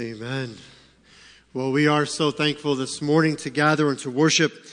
[0.00, 0.56] Amen.
[1.52, 4.64] Well, we are so thankful this morning to gather and to worship.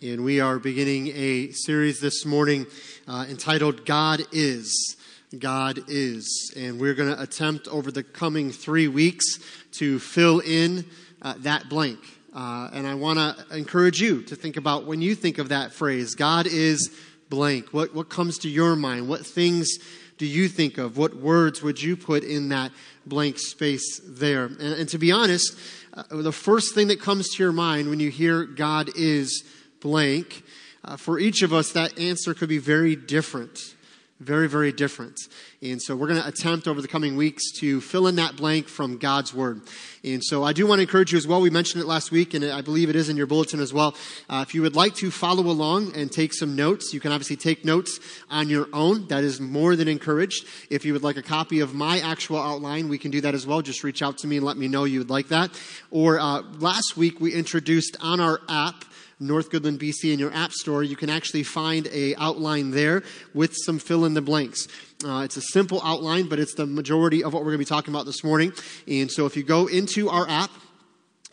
[0.00, 2.66] And we are beginning a series this morning
[3.08, 4.96] uh, entitled God Is.
[5.36, 6.52] God Is.
[6.56, 9.40] And we're going to attempt over the coming three weeks
[9.72, 10.84] to fill in
[11.20, 11.98] uh, that blank.
[12.32, 15.72] Uh, and I want to encourage you to think about when you think of that
[15.72, 16.96] phrase, God is
[17.28, 17.72] blank.
[17.74, 19.08] What, what comes to your mind?
[19.08, 19.78] What things
[20.16, 20.96] do you think of?
[20.96, 22.70] What words would you put in that
[23.06, 24.46] blank space there?
[24.46, 25.56] And, and to be honest,
[25.94, 29.44] uh, the first thing that comes to your mind when you hear God is
[29.80, 30.42] blank,
[30.84, 33.75] uh, for each of us, that answer could be very different.
[34.18, 35.20] Very, very different.
[35.60, 38.66] And so we're going to attempt over the coming weeks to fill in that blank
[38.66, 39.60] from God's Word.
[40.02, 41.42] And so I do want to encourage you as well.
[41.42, 43.94] We mentioned it last week, and I believe it is in your bulletin as well.
[44.30, 47.36] Uh, if you would like to follow along and take some notes, you can obviously
[47.36, 49.06] take notes on your own.
[49.08, 50.46] That is more than encouraged.
[50.70, 53.46] If you would like a copy of my actual outline, we can do that as
[53.46, 53.60] well.
[53.60, 55.50] Just reach out to me and let me know you would like that.
[55.90, 58.86] Or uh, last week we introduced on our app
[59.18, 63.54] North Goodland, BC in your app store, you can actually find a outline there with
[63.54, 64.68] some fill in the blanks.
[65.04, 67.64] Uh, it's a simple outline, but it's the majority of what we're going to be
[67.64, 68.52] talking about this morning.
[68.86, 70.50] And so if you go into our app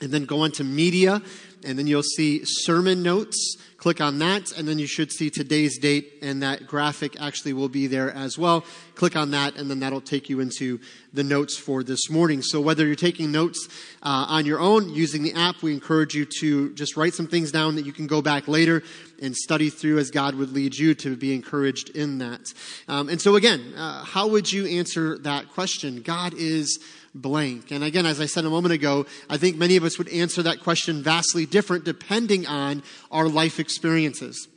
[0.02, 1.22] and then go into media,
[1.66, 3.58] and then you'll see sermon notes.
[3.84, 7.68] Click on that, and then you should see today's date, and that graphic actually will
[7.68, 8.64] be there as well.
[8.96, 10.80] Click on that, and then that'll take you into
[11.12, 12.42] the notes for this morning.
[12.42, 13.68] So, whether you're taking notes
[14.02, 17.52] uh, on your own using the app, we encourage you to just write some things
[17.52, 18.84] down that you can go back later
[19.22, 22.54] and study through as God would lead you to be encouraged in that.
[22.88, 26.04] Um, and so, again, uh, how would you answer that question?
[26.04, 26.80] God is
[27.16, 27.72] blank.
[27.72, 30.44] And again, as I said a moment ago, I think many of us would answer
[30.44, 34.48] that question vastly different depending on our life experiences.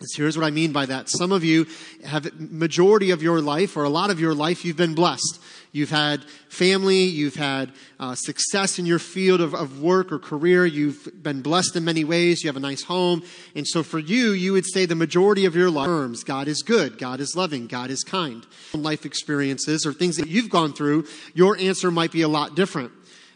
[0.00, 1.08] So here's what I mean by that.
[1.08, 1.66] Some of you
[2.04, 5.40] have majority of your life or a lot of your life, you've been blessed.
[5.76, 10.64] You've had family, you've had uh, success in your field of, of work or career,
[10.64, 13.22] you've been blessed in many ways, you have a nice home.
[13.54, 16.62] And so for you, you would say the majority of your life terms, God is
[16.62, 18.46] good, God is loving, God is kind.
[18.72, 21.04] Life experiences or things that you've gone through,
[21.34, 22.90] your answer might be a lot different.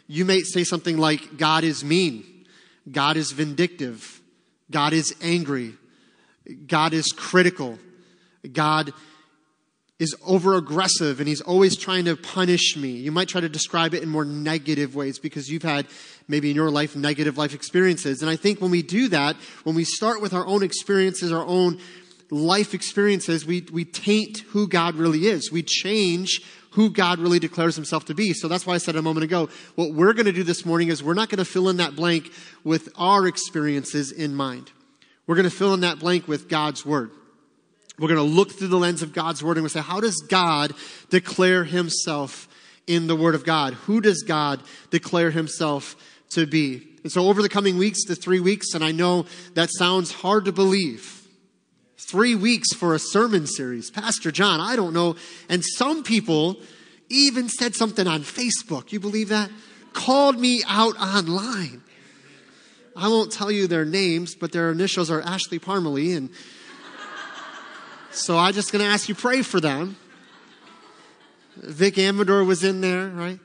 [0.07, 2.25] You may say something like, God is mean,
[2.91, 4.19] God is vindictive,
[4.71, 5.75] God is angry,
[6.65, 7.77] God is critical.
[8.51, 8.93] God
[10.01, 12.89] is over aggressive and he's always trying to punish me.
[12.89, 15.85] You might try to describe it in more negative ways because you've had
[16.27, 18.23] maybe in your life negative life experiences.
[18.23, 21.45] And I think when we do that, when we start with our own experiences, our
[21.45, 21.79] own
[22.31, 25.51] life experiences, we, we taint who God really is.
[25.51, 26.41] We change
[26.71, 28.33] who God really declares himself to be.
[28.33, 30.87] So that's why I said a moment ago, what we're going to do this morning
[30.87, 32.31] is we're not going to fill in that blank
[32.63, 34.71] with our experiences in mind.
[35.27, 37.11] We're going to fill in that blank with God's Word.
[38.01, 40.17] We're going to look through the lens of God's Word and we'll say, how does
[40.27, 40.73] God
[41.11, 42.47] declare Himself
[42.87, 43.75] in the Word of God?
[43.75, 45.95] Who does God declare Himself
[46.31, 46.87] to be?
[47.03, 50.45] And so over the coming weeks, the three weeks, and I know that sounds hard
[50.45, 51.27] to believe.
[51.95, 53.91] Three weeks for a sermon series.
[53.91, 55.15] Pastor John, I don't know.
[55.47, 56.57] And some people
[57.09, 58.91] even said something on Facebook.
[58.91, 59.51] You believe that?
[59.93, 61.83] Called me out online.
[62.95, 66.17] I won't tell you their names, but their initials are Ashley Parmalee.
[66.17, 66.31] And
[68.11, 69.95] so I'm just going to ask you pray for them.
[71.55, 73.39] Vic Amador was in there, right?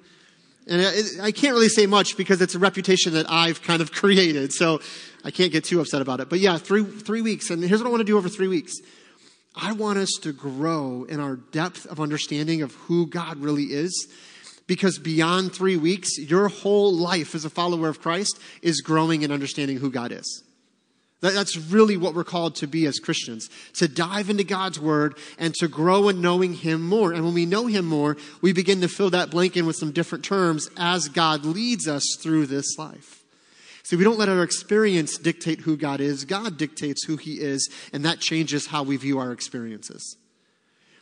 [0.68, 0.82] And
[1.22, 4.52] I can't really say much because it's a reputation that I've kind of created.
[4.52, 4.80] So
[5.24, 6.28] I can't get too upset about it.
[6.28, 7.50] But yeah, three, three weeks.
[7.50, 8.74] And here's what I want to do over three weeks.
[9.54, 14.08] I want us to grow in our depth of understanding of who God really is
[14.66, 19.32] because beyond three weeks, your whole life as a follower of Christ is growing in
[19.32, 20.42] understanding who God is.
[21.20, 25.54] That's really what we're called to be as Christians to dive into God's Word and
[25.54, 27.12] to grow in knowing Him more.
[27.12, 29.92] And when we know Him more, we begin to fill that blank in with some
[29.92, 33.24] different terms as God leads us through this life.
[33.82, 37.70] See, we don't let our experience dictate who God is, God dictates who He is,
[37.92, 40.16] and that changes how we view our experiences.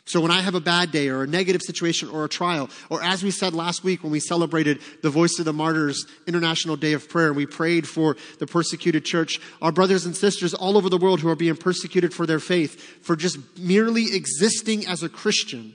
[0.07, 3.03] So when I have a bad day or a negative situation or a trial, or
[3.03, 6.93] as we said last week when we celebrated the Voice of the Martyrs International Day
[6.93, 10.91] of Prayer, and we prayed for the persecuted church, our brothers and sisters all over
[10.91, 15.09] the world who are being persecuted for their faith, for just merely existing as a
[15.09, 15.75] Christian.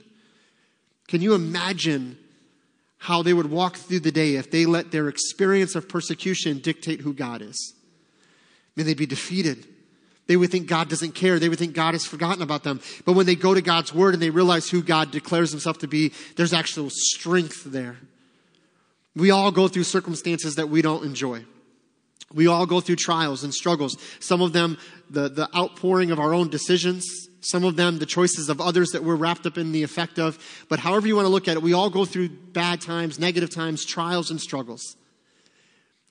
[1.08, 2.16] Can you imagine
[2.98, 7.00] how they would walk through the day if they let their experience of persecution dictate
[7.00, 7.74] who God is?
[7.74, 9.66] I mean, they'd be defeated.
[10.30, 11.40] They would think God doesn't care.
[11.40, 12.80] They would think God has forgotten about them.
[13.04, 15.88] But when they go to God's word and they realize who God declares himself to
[15.88, 17.96] be, there's actual strength there.
[19.16, 21.46] We all go through circumstances that we don't enjoy.
[22.32, 23.96] We all go through trials and struggles.
[24.20, 24.78] Some of them,
[25.10, 29.02] the, the outpouring of our own decisions some of them the choices of others that
[29.02, 30.38] we're wrapped up in the effect of.
[30.68, 33.48] But however you want to look at it, we all go through bad times, negative
[33.48, 34.94] times, trials, and struggles.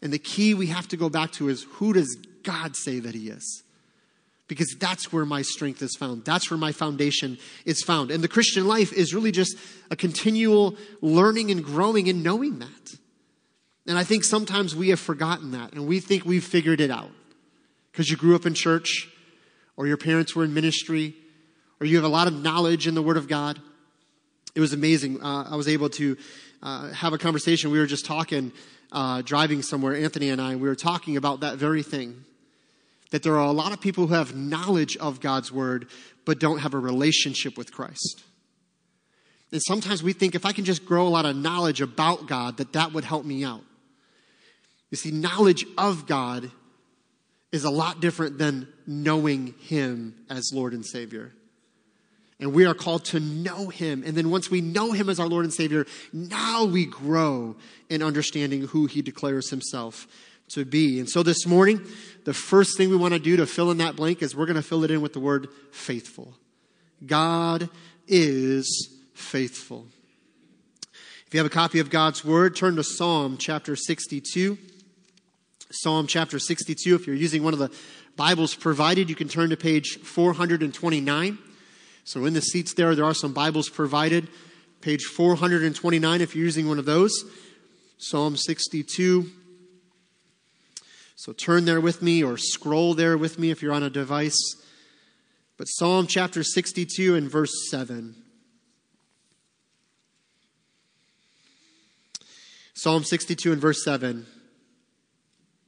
[0.02, 3.14] And the key we have to go back to is who does God say that
[3.14, 3.64] He is?
[4.50, 6.26] Because that's where my strength is found.
[6.26, 8.12] That's where my foundation is found.
[8.12, 9.56] And the Christian life is really just
[9.90, 12.96] a continual learning and growing and knowing that.
[13.88, 17.12] And I think sometimes we have forgotten that and we think we've figured it out.
[17.92, 19.08] Because you grew up in church,
[19.80, 21.16] or your parents were in ministry,
[21.80, 23.60] or you have a lot of knowledge in the Word of God.
[24.54, 25.24] It was amazing.
[25.24, 26.18] Uh, I was able to
[26.62, 27.72] uh, have a conversation.
[27.72, 28.52] We were just talking,
[28.92, 32.26] uh, driving somewhere, Anthony and I, and we were talking about that very thing.
[33.12, 35.88] That there are a lot of people who have knowledge of God's Word,
[36.26, 38.24] but don't have a relationship with Christ.
[39.52, 42.58] And sometimes we think if I can just grow a lot of knowledge about God,
[42.58, 43.64] that that would help me out.
[44.92, 46.52] You see, knowledge of God
[47.52, 51.32] is a lot different than knowing Him as Lord and Savior.
[52.40, 54.04] And we are called to know Him.
[54.06, 57.56] And then once we know Him as our Lord and Savior, now we grow
[57.90, 60.08] in understanding who He declares Himself
[60.50, 61.00] to be.
[61.00, 61.82] And so this morning,
[62.26, 64.56] the first thing we want to do to fill in that blank is we're going
[64.56, 66.36] to fill it in with the word faithful.
[67.06, 67.70] God
[68.08, 69.88] is faithful.
[71.30, 74.58] If you have a copy of God's Word, turn to Psalm chapter 62.
[75.70, 76.96] Psalm chapter 62.
[76.96, 77.72] If you're using one of the
[78.16, 81.38] Bibles provided, you can turn to page 429.
[82.04, 84.28] So in the seats there, there are some Bibles provided.
[84.82, 87.24] Page 429 if you're using one of those.
[88.00, 89.30] Psalm 62.
[91.20, 94.40] So turn there with me or scroll there with me if you're on a device.
[95.58, 98.16] But Psalm chapter 62 and verse 7.
[102.74, 104.28] Psalm 62 and verse 7.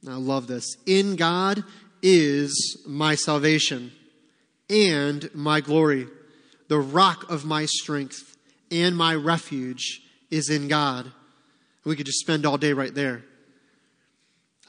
[0.08, 0.74] I love this.
[0.86, 1.62] In God
[2.00, 3.92] is my salvation
[4.70, 6.06] and my glory.
[6.68, 8.38] The rock of my strength
[8.70, 10.00] and my refuge
[10.30, 11.12] is in God.
[11.84, 13.24] We could just spend all day right there.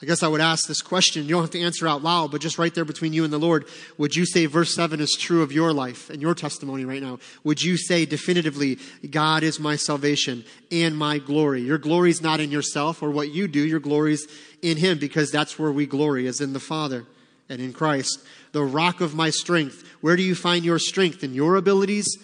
[0.04, 1.22] I guess I would ask this question.
[1.22, 3.38] You don't have to answer out loud, but just right there between you and the
[3.38, 3.64] Lord,
[3.96, 7.20] would you say verse 7 is true of your life and your testimony right now?
[7.42, 8.78] Would you say definitively,
[9.10, 11.62] God is my salvation and my glory?
[11.62, 14.28] Your glory is not in yourself or what you do, your glory is
[14.60, 17.06] in Him because that's where we glory, is in the Father
[17.48, 18.18] and in Christ.
[18.52, 19.88] The rock of my strength.
[20.02, 21.24] Where do you find your strength?
[21.24, 22.18] In your abilities,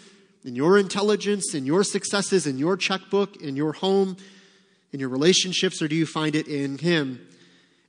[0.45, 4.19] in your intelligence, in your successes, in your checkbook, in your home,
[4.93, 7.27] in your relationships, or do you find it in Him?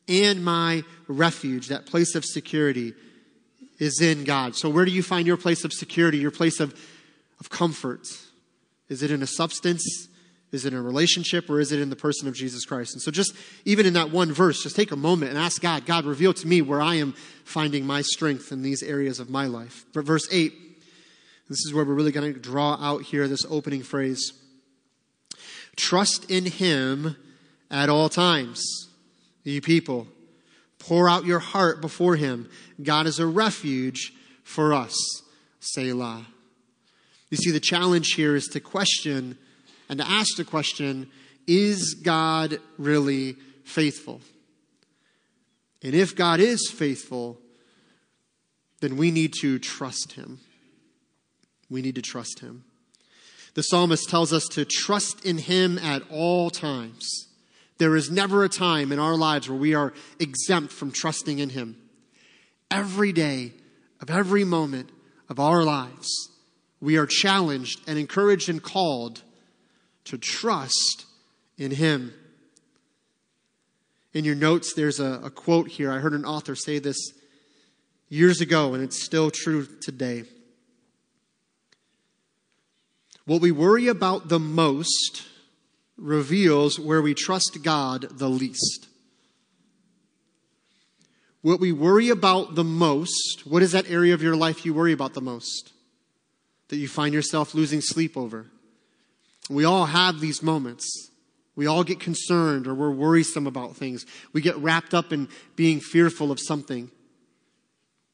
[0.07, 2.93] And my refuge, that place of security,
[3.79, 4.55] is in God.
[4.55, 6.79] So, where do you find your place of security, your place of,
[7.39, 8.07] of comfort?
[8.89, 10.07] Is it in a substance?
[10.51, 11.49] Is it in a relationship?
[11.49, 12.93] Or is it in the person of Jesus Christ?
[12.93, 13.33] And so, just
[13.65, 16.47] even in that one verse, just take a moment and ask God, God, reveal to
[16.47, 17.13] me where I am
[17.43, 19.85] finding my strength in these areas of my life.
[19.93, 20.53] But verse 8,
[21.49, 24.33] this is where we're really going to draw out here this opening phrase
[25.75, 27.15] Trust in Him
[27.71, 28.90] at all times
[29.43, 30.07] you people.
[30.79, 32.49] Pour out your heart before him.
[32.81, 34.95] God is a refuge for us.
[35.59, 36.25] Selah.
[37.29, 39.37] You see, the challenge here is to question
[39.89, 41.09] and to ask the question
[41.47, 44.21] is God really faithful?
[45.83, 47.39] And if God is faithful,
[48.81, 50.39] then we need to trust him.
[51.69, 52.65] We need to trust him.
[53.53, 57.27] The psalmist tells us to trust in him at all times.
[57.81, 61.49] There is never a time in our lives where we are exempt from trusting in
[61.49, 61.81] Him.
[62.69, 63.53] Every day
[63.99, 64.91] of every moment
[65.29, 66.29] of our lives,
[66.79, 69.23] we are challenged and encouraged and called
[70.03, 71.07] to trust
[71.57, 72.13] in Him.
[74.13, 75.91] In your notes, there's a, a, quote here.
[75.91, 76.99] I heard an author say this
[78.09, 80.25] years ago, and it's still true today.
[83.25, 85.30] What we worry about the most
[86.01, 88.87] reveals where we trust God the least.
[91.41, 94.93] What we worry about the most, what is that area of your life you worry
[94.93, 95.71] about the most?
[96.67, 98.47] That you find yourself losing sleep over?
[99.49, 101.09] We all have these moments.
[101.55, 104.05] We all get concerned or we're worrisome about things.
[104.33, 106.89] We get wrapped up in being fearful of something.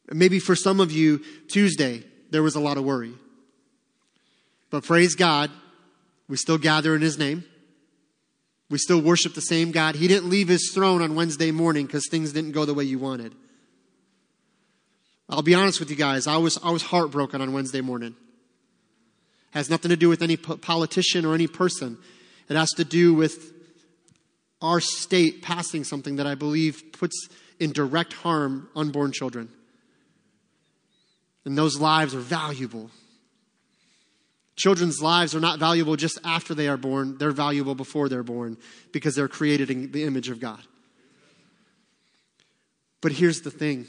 [0.09, 3.13] Maybe for some of you, Tuesday, there was a lot of worry.
[4.69, 5.51] But praise God,
[6.27, 7.43] we still gather in His name.
[8.69, 9.95] We still worship the same God.
[9.95, 12.99] He didn't leave his throne on Wednesday morning because things didn't go the way you
[12.99, 13.33] wanted.
[15.29, 16.27] I'll be honest with you guys.
[16.27, 18.15] I was, I was heartbroken on Wednesday morning.
[19.51, 21.97] Has nothing to do with any politician or any person.
[22.49, 23.53] It has to do with
[24.61, 29.49] our state passing something that I believe puts in direct harm unborn children.
[31.45, 32.89] And those lives are valuable.
[34.57, 38.57] Children's lives are not valuable just after they are born, they're valuable before they're born
[38.91, 40.59] because they're created in the image of God.
[42.99, 43.87] But here's the thing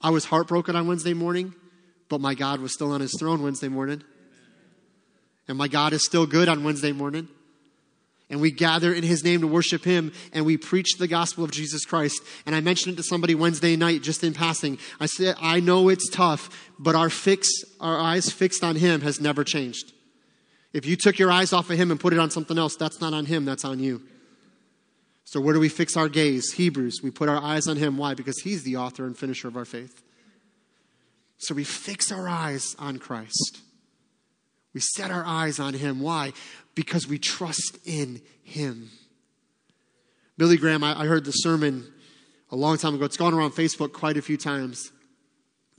[0.00, 1.54] I was heartbroken on Wednesday morning,
[2.08, 4.02] but my God was still on his throne Wednesday morning.
[5.46, 7.28] And my God is still good on Wednesday morning
[8.30, 11.50] and we gather in his name to worship him and we preach the gospel of
[11.50, 12.22] Jesus Christ.
[12.46, 14.78] And I mentioned it to somebody Wednesday night just in passing.
[15.00, 17.48] I said, I know it's tough, but our fix,
[17.80, 19.92] our eyes fixed on him has never changed.
[20.72, 23.00] If you took your eyes off of him and put it on something else, that's
[23.00, 24.02] not on him, that's on you.
[25.24, 26.52] So where do we fix our gaze?
[26.52, 27.00] Hebrews.
[27.02, 27.96] We put our eyes on him.
[27.96, 28.14] Why?
[28.14, 30.02] Because he's the author and finisher of our faith.
[31.38, 33.60] So we fix our eyes on Christ.
[34.72, 36.00] We set our eyes on him.
[36.00, 36.32] Why?
[36.74, 38.90] because we trust in Him.
[40.38, 41.86] Billy Graham, I, I heard the sermon
[42.50, 43.04] a long time ago.
[43.04, 44.90] It's gone around Facebook quite a few times.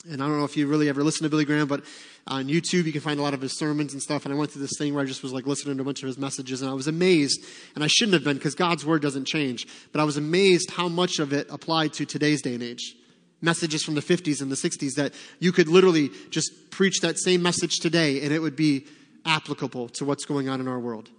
[0.08, 1.84] And I don't know if you really ever listened to Billy Graham, but
[2.28, 4.26] on YouTube you can find a lot of his sermons and stuff.
[4.26, 6.04] And I went through this thing where I just was like listening to a bunch
[6.04, 7.44] of his messages, and I was amazed.
[7.76, 9.68] And I shouldn't have been because God's word doesn't change.
[9.92, 12.96] But I was amazed how much of it applied to today's day and age.
[13.42, 17.42] Messages from the 50s and the 60s that you could literally just preach that same
[17.42, 18.86] message today, and it would be
[19.26, 21.10] applicable to what's going on in our world.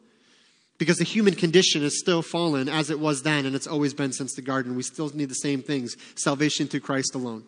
[0.79, 4.13] Because the human condition is still fallen as it was then, and it's always been
[4.13, 4.77] since the garden.
[4.77, 7.45] We still need the same things salvation through Christ alone.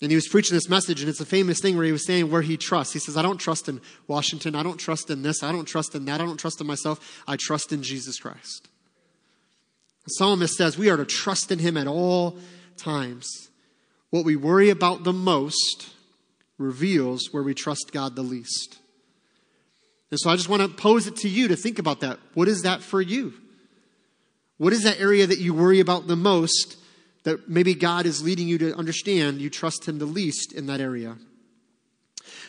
[0.00, 2.30] And he was preaching this message, and it's a famous thing where he was saying
[2.30, 2.92] where he trusts.
[2.92, 4.54] He says, I don't trust in Washington.
[4.54, 5.42] I don't trust in this.
[5.42, 6.20] I don't trust in that.
[6.20, 7.22] I don't trust in myself.
[7.26, 8.68] I trust in Jesus Christ.
[10.04, 12.38] The psalmist says we are to trust in him at all
[12.78, 13.50] times.
[14.10, 15.90] What we worry about the most
[16.56, 18.78] reveals where we trust God the least.
[20.10, 22.18] And so I just want to pose it to you to think about that.
[22.34, 23.34] What is that for you?
[24.56, 26.76] What is that area that you worry about the most
[27.24, 30.80] that maybe God is leading you to understand you trust Him the least in that
[30.80, 31.16] area?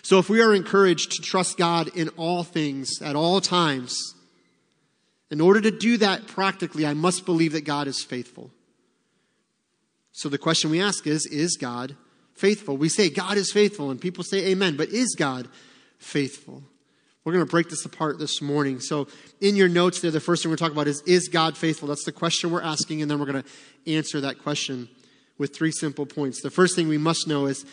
[0.01, 4.15] So if we are encouraged to trust God in all things at all times,
[5.29, 8.51] in order to do that practically, I must believe that God is faithful.
[10.12, 11.96] So the question we ask is Is God
[12.34, 12.78] faithful?
[12.78, 15.48] We say God is faithful, and people say amen, but is God
[15.98, 16.63] faithful?
[17.24, 18.80] We're going to break this apart this morning.
[18.80, 19.08] So,
[19.42, 21.88] in your notes there, the first thing we're talking about is Is God faithful?
[21.88, 24.89] That's the question we're asking, and then we're going to answer that question
[25.38, 26.42] with three simple points.
[26.42, 27.66] The first thing we must know is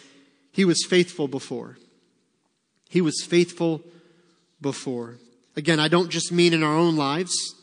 [0.52, 1.78] He was faithful before.
[2.88, 3.82] He was faithful
[4.60, 5.18] before.
[5.56, 7.54] Again, I don't just mean in our own lives.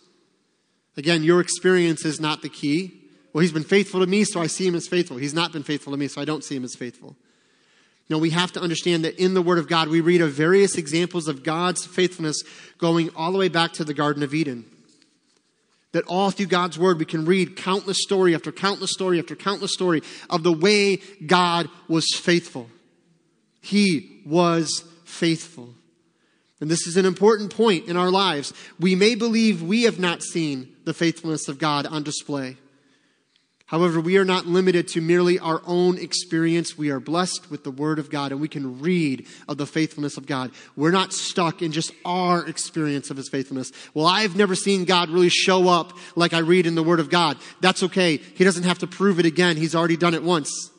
[0.97, 3.02] Again, your experience is not the key.
[3.33, 5.17] Well, He's been faithful to me, so I see Him as faithful.
[5.17, 7.15] He's not been faithful to me, so I don't see Him as faithful.
[8.09, 10.77] No, we have to understand that in the Word of God, we read of various
[10.77, 12.43] examples of God's faithfulness
[12.77, 14.65] going all the way back to the Garden of Eden.
[15.93, 19.73] That all through God's Word, we can read countless story after countless story after countless
[19.73, 22.69] story of the way God was faithful.
[23.61, 25.73] He was faithful.
[26.59, 28.53] And this is an important point in our lives.
[28.79, 32.57] We may believe we have not seen the faithfulness of God on display.
[33.73, 36.77] However, we are not limited to merely our own experience.
[36.77, 40.15] We are blessed with the Word of God and we can read of the faithfulness
[40.15, 40.51] of God.
[40.75, 43.71] We're not stuck in just our experience of His faithfulness.
[43.95, 47.09] Well, I've never seen God really show up like I read in the Word of
[47.09, 47.39] God.
[47.61, 48.17] That's okay.
[48.17, 49.57] He doesn't have to prove it again.
[49.57, 50.69] He's already done it once.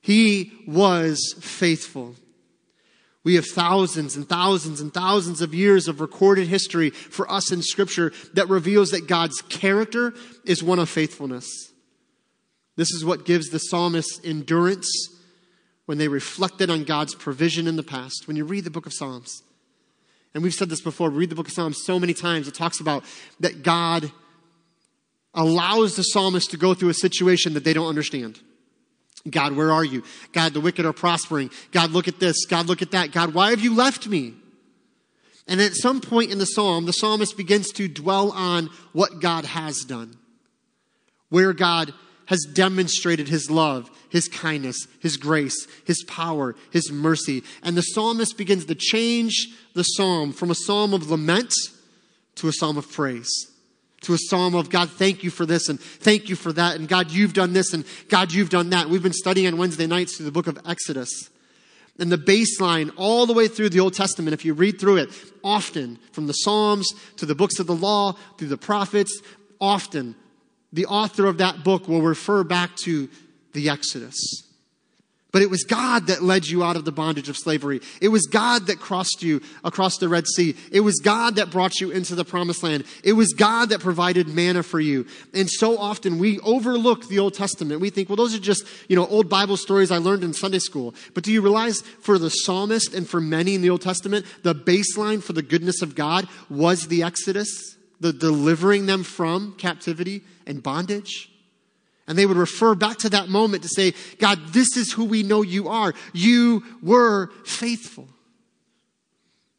[0.00, 2.14] He was faithful.
[3.24, 7.60] We have thousands and thousands and thousands of years of recorded history for us in
[7.60, 10.14] Scripture that reveals that God's character
[10.46, 11.69] is one of faithfulness.
[12.76, 14.88] This is what gives the psalmist endurance
[15.86, 18.26] when they reflected on God's provision in the past.
[18.26, 19.42] When you read the book of Psalms,
[20.32, 22.54] and we've said this before, we read the book of Psalms so many times, it
[22.54, 23.04] talks about
[23.40, 24.12] that God
[25.34, 28.40] allows the psalmist to go through a situation that they don't understand.
[29.28, 30.02] God, where are you?
[30.32, 31.50] God, the wicked are prospering.
[31.72, 32.46] God, look at this.
[32.46, 33.12] God, look at that.
[33.12, 34.34] God, why have you left me?
[35.46, 39.44] And at some point in the psalm, the psalmist begins to dwell on what God
[39.44, 40.16] has done,
[41.28, 41.92] where God
[42.30, 47.42] has demonstrated his love, his kindness, his grace, his power, his mercy.
[47.64, 51.52] And the psalmist begins to change the psalm from a psalm of lament
[52.36, 53.28] to a psalm of praise.
[54.02, 56.76] To a psalm of God, thank you for this and thank you for that.
[56.76, 58.88] And God, you've done this and God, you've done that.
[58.88, 61.30] We've been studying on Wednesday nights through the book of Exodus.
[61.98, 65.10] And the baseline all the way through the Old Testament, if you read through it,
[65.42, 69.20] often from the Psalms to the books of the law, through the prophets,
[69.60, 70.14] often
[70.72, 73.08] the author of that book will refer back to
[73.52, 74.46] the Exodus.
[75.32, 77.80] But it was God that led you out of the bondage of slavery.
[78.00, 80.56] It was God that crossed you across the Red Sea.
[80.72, 82.84] It was God that brought you into the promised land.
[83.04, 85.06] It was God that provided manna for you.
[85.32, 87.80] And so often we overlook the Old Testament.
[87.80, 90.58] We think, well, those are just, you know, old Bible stories I learned in Sunday
[90.58, 90.94] school.
[91.14, 94.54] But do you realize for the psalmist and for many in the Old Testament, the
[94.54, 100.62] baseline for the goodness of God was the Exodus, the delivering them from captivity and
[100.62, 101.30] bondage?
[102.06, 105.22] And they would refer back to that moment to say, God, this is who we
[105.22, 105.94] know you are.
[106.12, 108.08] You were faithful.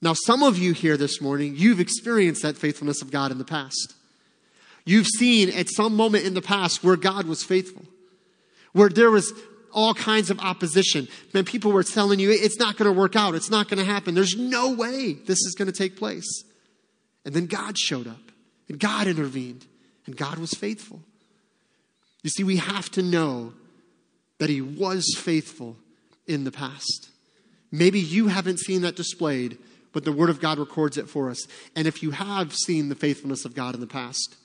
[0.01, 3.45] Now, some of you here this morning, you've experienced that faithfulness of God in the
[3.45, 3.95] past.
[4.83, 7.85] You've seen at some moment in the past where God was faithful,
[8.73, 9.31] where there was
[9.71, 11.07] all kinds of opposition.
[11.33, 13.35] Man, people were telling you, it's not going to work out.
[13.35, 14.13] It's not going to happen.
[14.13, 16.43] There's no way this is going to take place.
[17.23, 18.31] And then God showed up
[18.67, 19.65] and God intervened
[20.05, 21.01] and God was faithful.
[22.23, 23.53] You see, we have to know
[24.39, 25.77] that he was faithful
[26.27, 27.09] in the past.
[27.71, 29.57] Maybe you haven't seen that displayed,
[29.93, 31.47] but the Word of God records it for us.
[31.75, 34.35] And if you have seen the faithfulness of God in the past,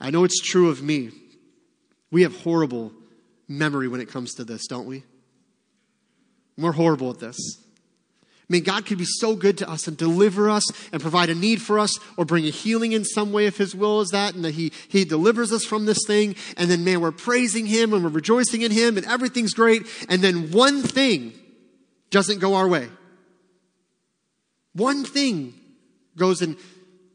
[0.00, 1.10] I know it's true of me.
[2.10, 2.92] We have horrible
[3.48, 5.02] memory when it comes to this, don't we?
[6.56, 7.36] We're horrible at this.
[8.44, 11.34] I mean, God could be so good to us and deliver us and provide a
[11.34, 14.34] need for us or bring a healing in some way if His will is that,
[14.34, 16.36] and that He, he delivers us from this thing.
[16.58, 19.86] And then, man, we're praising Him and we're rejoicing in Him and everything's great.
[20.10, 21.32] And then one thing
[22.10, 22.88] doesn't go our way.
[24.74, 25.54] One thing
[26.14, 26.58] goes in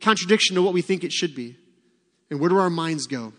[0.01, 1.57] contradiction to what we think it should be.
[2.31, 3.33] And where do our minds go?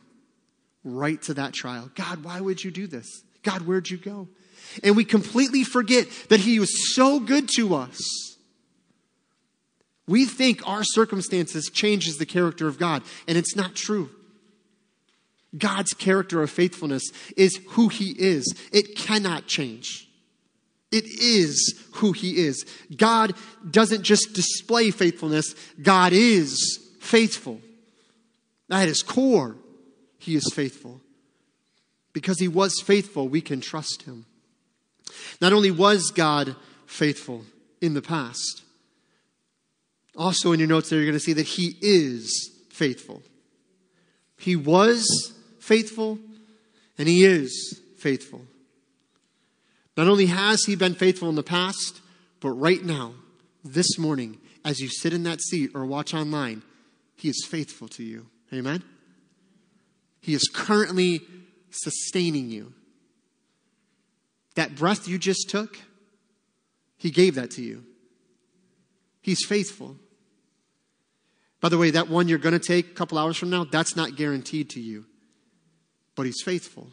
[0.84, 1.90] Right to that trial.
[1.96, 3.24] God, why would you do this?
[3.42, 4.28] God, where'd you go?
[4.82, 7.98] And we completely forget that He was so good to us.
[10.06, 14.10] We think our circumstances changes the character of God, and it's not true.
[15.56, 18.54] God's character of faithfulness is who He is.
[18.72, 20.08] It cannot change.
[20.90, 22.64] It is who He is.
[22.96, 23.34] God
[23.68, 27.60] doesn't just display faithfulness, God is faithful.
[28.70, 29.56] At His core,
[30.18, 31.00] He is faithful.
[32.12, 34.26] Because He was faithful, we can trust Him.
[35.40, 37.44] Not only was God faithful
[37.80, 38.62] in the past,
[40.16, 43.22] also in your notes there, you're going to see that He is faithful.
[44.38, 46.18] He was faithful,
[46.98, 48.42] and He is faithful.
[49.96, 52.00] Not only has He been faithful in the past,
[52.40, 53.14] but right now,
[53.64, 56.62] this morning, as you sit in that seat or watch online,
[57.16, 58.26] He is faithful to you.
[58.52, 58.82] Amen?
[60.20, 61.20] He is currently
[61.70, 62.74] sustaining you.
[64.54, 65.78] That breath you just took,
[66.96, 67.84] He gave that to you.
[69.22, 69.96] He's faithful.
[71.60, 73.94] By the way, that one you're going to take a couple hours from now, that's
[73.94, 75.04] not guaranteed to you.
[76.14, 76.88] But He's faithful.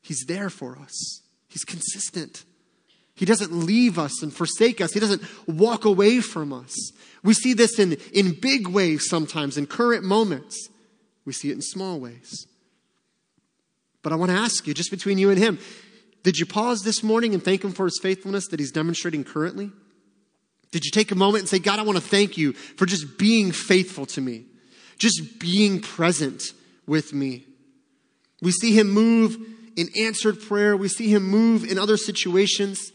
[0.00, 2.44] He's there for us, He's consistent.
[3.14, 4.94] He doesn't leave us and forsake us.
[4.94, 6.74] He doesn't walk away from us.
[7.22, 10.70] We see this in, in big ways sometimes, in current moments.
[11.26, 12.46] We see it in small ways.
[14.02, 15.58] But I want to ask you, just between you and Him,
[16.22, 19.70] did you pause this morning and thank Him for His faithfulness that He's demonstrating currently?
[20.70, 23.18] Did you take a moment and say, God, I want to thank you for just
[23.18, 24.44] being faithful to me,
[24.98, 26.42] just being present
[26.86, 27.44] with me?
[28.40, 29.36] We see Him move
[29.76, 32.92] in answered prayer, we see Him move in other situations.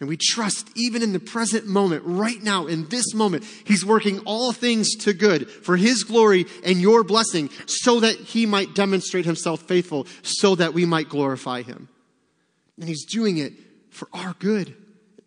[0.00, 4.20] And we trust, even in the present moment, right now, in this moment, He's working
[4.20, 9.26] all things to good for His glory and your blessing, so that He might demonstrate
[9.26, 11.90] Himself faithful, so that we might glorify Him.
[12.78, 13.52] And He's doing it
[13.90, 14.74] for our good,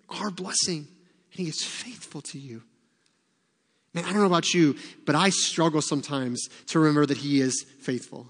[0.10, 0.88] our blessing,
[1.32, 2.64] and He is faithful to you.
[3.94, 7.64] Man, I don't know about you, but I struggle sometimes to remember that He is
[7.80, 8.28] faithful.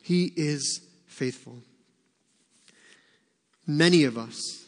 [0.00, 1.64] He is faithful
[3.66, 4.64] many of us.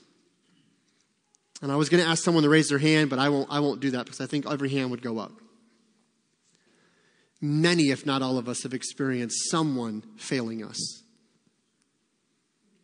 [1.62, 3.60] And I was going to ask someone to raise their hand, but I won't, I
[3.60, 5.32] won't do that because I think every hand would go up.
[7.40, 11.02] Many, if not all of us, have experienced someone failing us.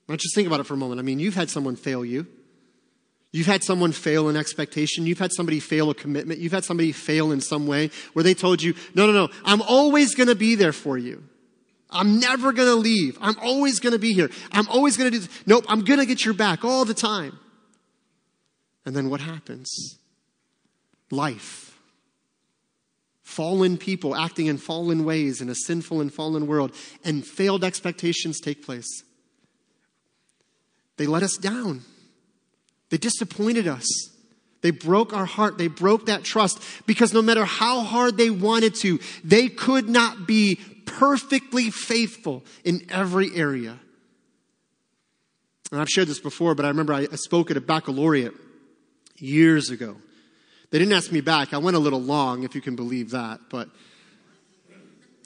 [0.09, 0.99] Now, just think about it for a moment.
[0.99, 2.27] I mean, you've had someone fail you.
[3.33, 5.07] You've had someone fail an expectation.
[5.07, 6.40] You've had somebody fail a commitment.
[6.40, 9.62] You've had somebody fail in some way where they told you, no, no, no, I'm
[9.62, 11.23] always going to be there for you.
[11.90, 13.18] I'm never going to leave.
[13.20, 14.31] I'm always going to be here.
[14.53, 15.46] I'm always going to do this.
[15.46, 17.38] Nope, I'm going to get your back all the time.
[18.85, 19.98] And then what happens?
[21.11, 21.79] Life.
[23.22, 26.74] Fallen people acting in fallen ways in a sinful and fallen world,
[27.05, 29.05] and failed expectations take place.
[30.96, 31.83] They let us down.
[32.90, 33.87] They disappointed us.
[34.62, 35.57] They broke our heart.
[35.59, 40.26] They broke that trust because no matter how hard they wanted to, they could not
[40.26, 40.61] be
[40.98, 43.79] perfectly faithful in every area.
[45.70, 48.35] And I've shared this before, but I remember I, I spoke at a baccalaureate
[49.16, 49.96] years ago.
[50.70, 51.53] They didn't ask me back.
[51.55, 53.68] I went a little long, if you can believe that, but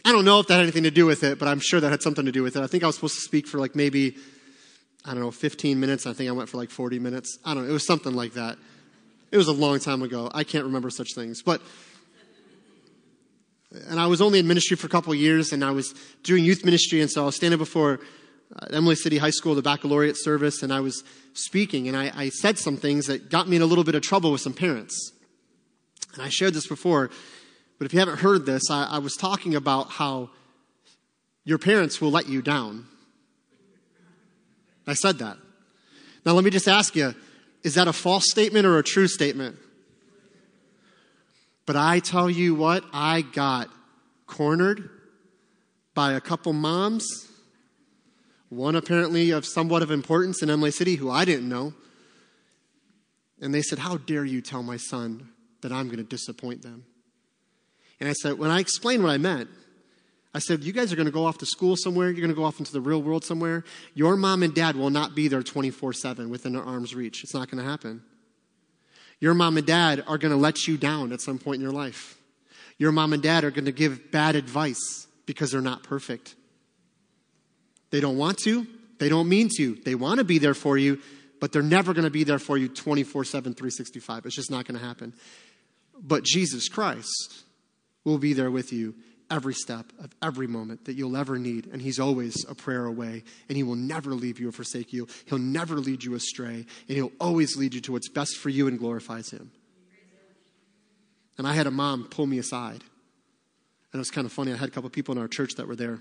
[0.04, 1.90] I don't know if that had anything to do with it, but I'm sure that
[1.90, 2.62] had something to do with it.
[2.62, 4.16] I think I was supposed to speak for like maybe,
[5.04, 6.06] I don't know, 15 minutes.
[6.06, 7.38] I think I went for like 40 minutes.
[7.44, 7.70] I don't know.
[7.70, 8.58] It was something like that.
[9.32, 10.30] It was a long time ago.
[10.32, 11.42] I can't remember such things.
[11.42, 11.62] But,
[13.88, 16.64] and I was only in ministry for a couple years, and I was doing youth
[16.64, 18.00] ministry, and so I was standing before
[18.54, 22.28] uh, Imlay City High School, the baccalaureate service, and I was speaking, and I, I
[22.28, 25.12] said some things that got me in a little bit of trouble with some parents.
[26.14, 27.10] And I shared this before,
[27.78, 30.30] but if you haven't heard this, I, I was talking about how
[31.44, 32.86] your parents will let you down.
[34.86, 35.36] I said that.
[36.24, 37.14] Now, let me just ask you
[37.64, 39.56] is that a false statement or a true statement?
[41.66, 43.70] But I tell you what, I got
[44.26, 44.90] cornered
[45.94, 47.28] by a couple moms,
[48.48, 51.72] one apparently of somewhat of importance in Imlay City who I didn't know.
[53.40, 55.28] And they said, How dare you tell my son
[55.62, 56.84] that I'm going to disappoint them?
[58.00, 59.48] And I said, when I explained what I meant,
[60.34, 62.08] I said, You guys are going to go off to school somewhere.
[62.08, 63.64] You're going to go off into the real world somewhere.
[63.94, 67.22] Your mom and dad will not be there 24 7 within their arm's reach.
[67.22, 68.02] It's not going to happen.
[69.20, 71.72] Your mom and dad are going to let you down at some point in your
[71.72, 72.18] life.
[72.78, 76.34] Your mom and dad are going to give bad advice because they're not perfect.
[77.90, 78.66] They don't want to,
[78.98, 79.76] they don't mean to.
[79.76, 81.00] They want to be there for you,
[81.40, 84.26] but they're never going to be there for you 24 7, 365.
[84.26, 85.14] It's just not going to happen.
[86.02, 87.44] But Jesus Christ
[88.02, 88.94] will be there with you
[89.30, 91.68] every step of every moment that you'll ever need.
[91.72, 93.24] And He's always a prayer away.
[93.48, 95.08] And He will never leave you or forsake you.
[95.26, 96.66] He'll never lead you astray.
[96.88, 99.50] And He'll always lead you to what's best for you and glorifies Him.
[101.36, 102.82] And I had a mom pull me aside.
[103.92, 104.52] And it was kind of funny.
[104.52, 105.98] I had a couple people in our church that were there.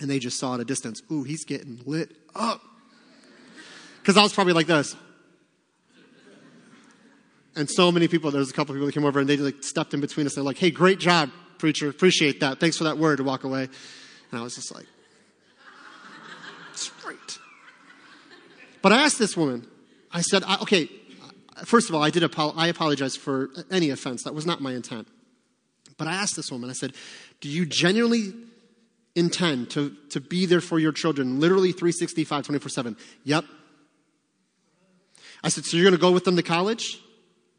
[0.00, 2.60] And they just saw at a distance, ooh, he's getting lit up.
[4.00, 4.96] Because I was probably like this.
[7.54, 9.62] And so many people, there was a couple people that came over and they like
[9.62, 10.34] stepped in between us.
[10.34, 11.30] They're like, hey, great job,
[11.62, 11.88] preacher.
[11.88, 12.58] Appreciate that.
[12.58, 13.62] Thanks for that word to walk away.
[13.62, 14.84] And I was just like,
[17.00, 17.38] great.
[18.82, 19.64] But I asked this woman,
[20.10, 20.88] I said, okay,
[21.64, 24.24] first of all, I did apo- I apologize for any offense.
[24.24, 25.06] That was not my intent.
[25.98, 26.94] But I asked this woman, I said,
[27.40, 28.32] do you genuinely
[29.14, 32.96] intend to, to be there for your children, literally 365, 24 7?
[33.22, 33.44] Yep.
[35.44, 36.98] I said, so you're going to go with them to college?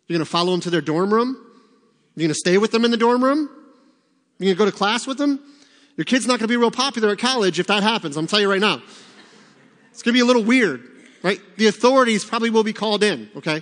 [0.08, 1.38] You're going to follow them to their dorm room?
[2.16, 3.50] You're going to stay with them in the dorm room?
[4.46, 5.40] You're going to go to class with them?
[5.96, 8.18] Your kid's not going to be real popular at college if that happens.
[8.18, 8.82] I'm telling you right now.
[9.92, 10.84] It's going to be a little weird,
[11.22, 11.40] right?
[11.58, 13.62] The authorities probably will be called in, okay?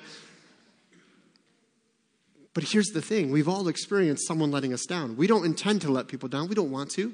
[2.54, 5.18] But here's the thing we've all experienced someone letting us down.
[5.18, 7.14] We don't intend to let people down, we don't want to.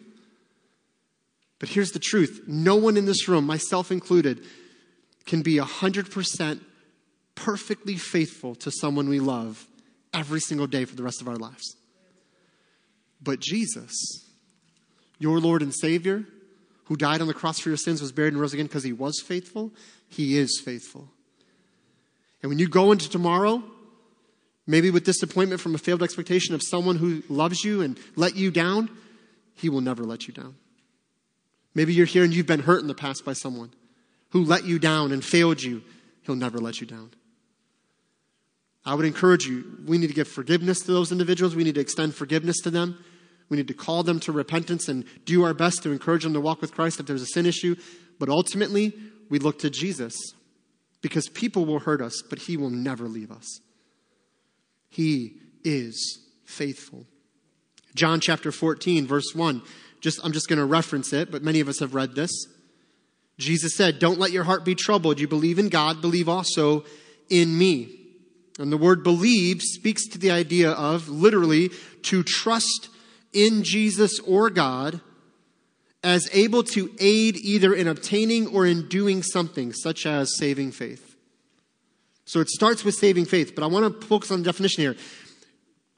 [1.60, 4.46] But here's the truth no one in this room, myself included,
[5.26, 6.62] can be 100%
[7.36, 9.68] perfectly faithful to someone we love
[10.14, 11.77] every single day for the rest of our lives.
[13.22, 13.94] But Jesus,
[15.20, 16.26] your Lord and Savior,
[16.86, 18.94] who died on the cross for your sins, was buried and rose again because he
[18.94, 19.72] was faithful,
[20.08, 21.10] he is faithful.
[22.42, 23.64] And when you go into tomorrow,
[24.66, 28.52] maybe with disappointment from a failed expectation of someone who loves you and let you
[28.52, 28.90] down,
[29.56, 30.56] he will never let you down.
[31.74, 33.72] Maybe you're here and you've been hurt in the past by someone
[34.30, 35.84] who let you down and failed you.
[36.22, 37.12] He'll never let you down.
[38.88, 41.56] I would encourage you, we need to give forgiveness to those individuals.
[41.56, 42.98] We need to extend forgiveness to them.
[43.50, 46.40] We need to call them to repentance and do our best to encourage them to
[46.40, 47.76] walk with Christ if there's a sin issue.
[48.18, 48.94] But ultimately,
[49.30, 50.16] we look to Jesus
[51.02, 53.60] because people will hurt us, but He will never leave us.
[54.90, 57.06] He is faithful.
[57.94, 59.62] John chapter 14, verse 1.
[60.00, 62.32] Just, I'm just going to reference it, but many of us have read this.
[63.38, 65.20] Jesus said, Don't let your heart be troubled.
[65.20, 66.86] You believe in God, believe also
[67.30, 67.97] in me.
[68.60, 71.70] And the word believe speaks to the idea of literally
[72.04, 72.90] to trust
[73.34, 75.02] in Jesus or God
[76.04, 81.16] as able to aid either in obtaining or in doing something, such as saving faith.
[82.26, 84.96] So it starts with saving faith, but I want to focus on the definition here.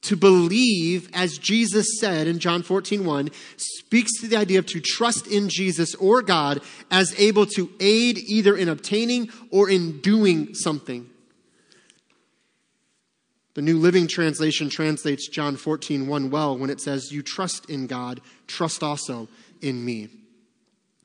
[0.03, 4.79] To believe, as Jesus said in John 14, 1, speaks to the idea of to
[4.79, 10.53] trust in Jesus or God as able to aid either in obtaining or in doing
[10.53, 11.09] something.
[13.59, 17.87] The New Living Translation translates John 14, 1 well when it says, You trust in
[17.87, 19.27] God, trust also
[19.59, 20.07] in me.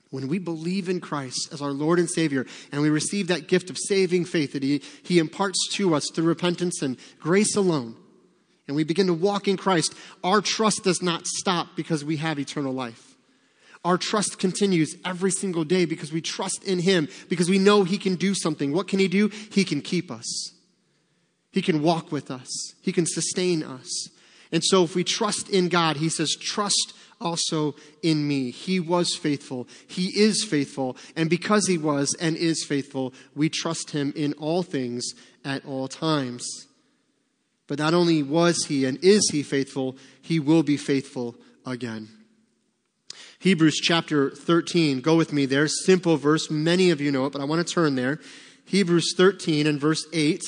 [0.09, 3.69] When we believe in Christ as our Lord and Savior and we receive that gift
[3.69, 7.97] of saving faith that He, he imparts to us through repentance and grace alone,
[8.69, 12.39] and we begin to walk in Christ, our trust does not stop because we have
[12.39, 13.17] eternal life.
[13.83, 17.97] Our trust continues every single day because we trust in Him, because we know He
[17.97, 18.71] can do something.
[18.71, 19.27] What can He do?
[19.27, 20.53] He can keep us.
[21.55, 22.49] He can walk with us.
[22.81, 24.09] He can sustain us.
[24.51, 26.91] And so if we trust in God, He says, trust
[27.21, 28.51] also in me.
[28.51, 29.65] He was faithful.
[29.87, 30.97] He is faithful.
[31.15, 35.13] And because He was and is faithful, we trust Him in all things
[35.45, 36.45] at all times.
[37.67, 42.09] But not only was He and is He faithful, He will be faithful again.
[43.39, 44.99] Hebrews chapter 13.
[44.99, 45.69] Go with me there.
[45.69, 46.51] Simple verse.
[46.51, 48.19] Many of you know it, but I want to turn there.
[48.65, 50.43] Hebrews 13 and verse 8.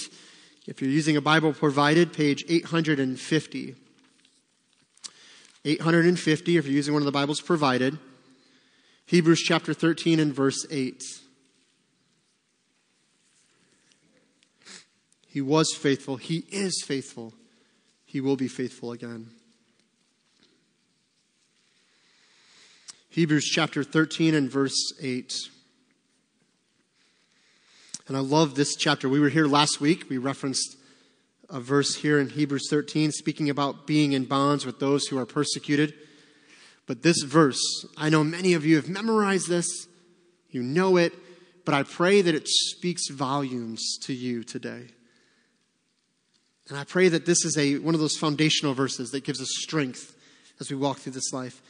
[0.68, 3.76] If you're using a Bible provided, page 850.
[5.64, 7.98] 850, if you're using one of the Bibles provided.
[9.06, 11.02] Hebrews chapter 13 and verse 8.
[15.28, 16.18] He was faithful.
[16.18, 17.34] He is faithful.
[18.06, 19.30] He will be faithful again.
[23.10, 25.34] Hebrews chapter 13 and verse 8.
[28.08, 29.10] And I love this chapter.
[29.10, 30.10] We were here last week.
[30.10, 30.78] We referenced
[31.50, 35.26] a verse here in Hebrews 13 speaking about being in bonds with those who are
[35.26, 35.94] persecuted.
[36.86, 37.60] But this verse,
[37.98, 39.68] I know many of you have memorized this,
[40.50, 41.14] you know it,
[41.66, 44.88] but I pray that it speaks volumes to you today.
[46.70, 49.50] And I pray that this is a, one of those foundational verses that gives us
[49.52, 50.16] strength
[50.62, 51.62] as we walk through this life.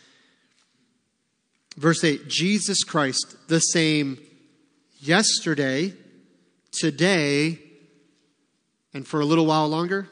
[1.77, 4.19] Verse 8 Jesus Christ, the same
[4.99, 5.93] yesterday,
[6.71, 7.59] today,
[8.93, 10.07] and for a little while longer?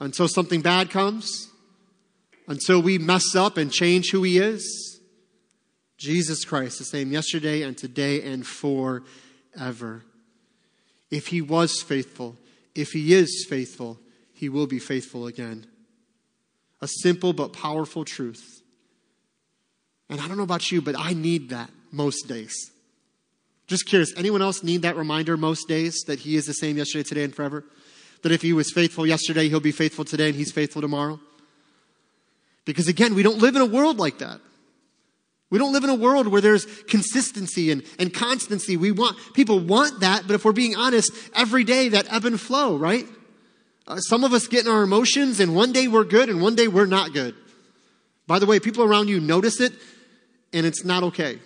[0.00, 1.48] Until something bad comes?
[2.46, 5.00] Until we mess up and change who He is?
[5.98, 10.04] Jesus Christ, the same yesterday and today and forever.
[11.10, 12.36] If He was faithful,
[12.74, 13.98] if He is faithful,
[14.32, 15.66] He will be faithful again.
[16.80, 18.62] A simple but powerful truth.
[20.08, 22.70] And I don't know about you, but I need that most days.
[23.68, 27.04] Just curious, anyone else need that reminder most days that He is the same yesterday,
[27.04, 27.64] today, and forever?
[28.22, 31.20] That if He was faithful yesterday, He'll be faithful today and He's faithful tomorrow?
[32.64, 34.40] Because again, we don't live in a world like that.
[35.50, 38.76] We don't live in a world where there's consistency and, and constancy.
[38.76, 42.38] We want, people want that, but if we're being honest, every day that ebb and
[42.38, 43.06] flow, right?
[43.86, 46.54] Uh, some of us get in our emotions and one day we're good and one
[46.54, 47.34] day we're not good.
[48.26, 49.72] By the way, people around you notice it
[50.52, 51.38] and it's not okay.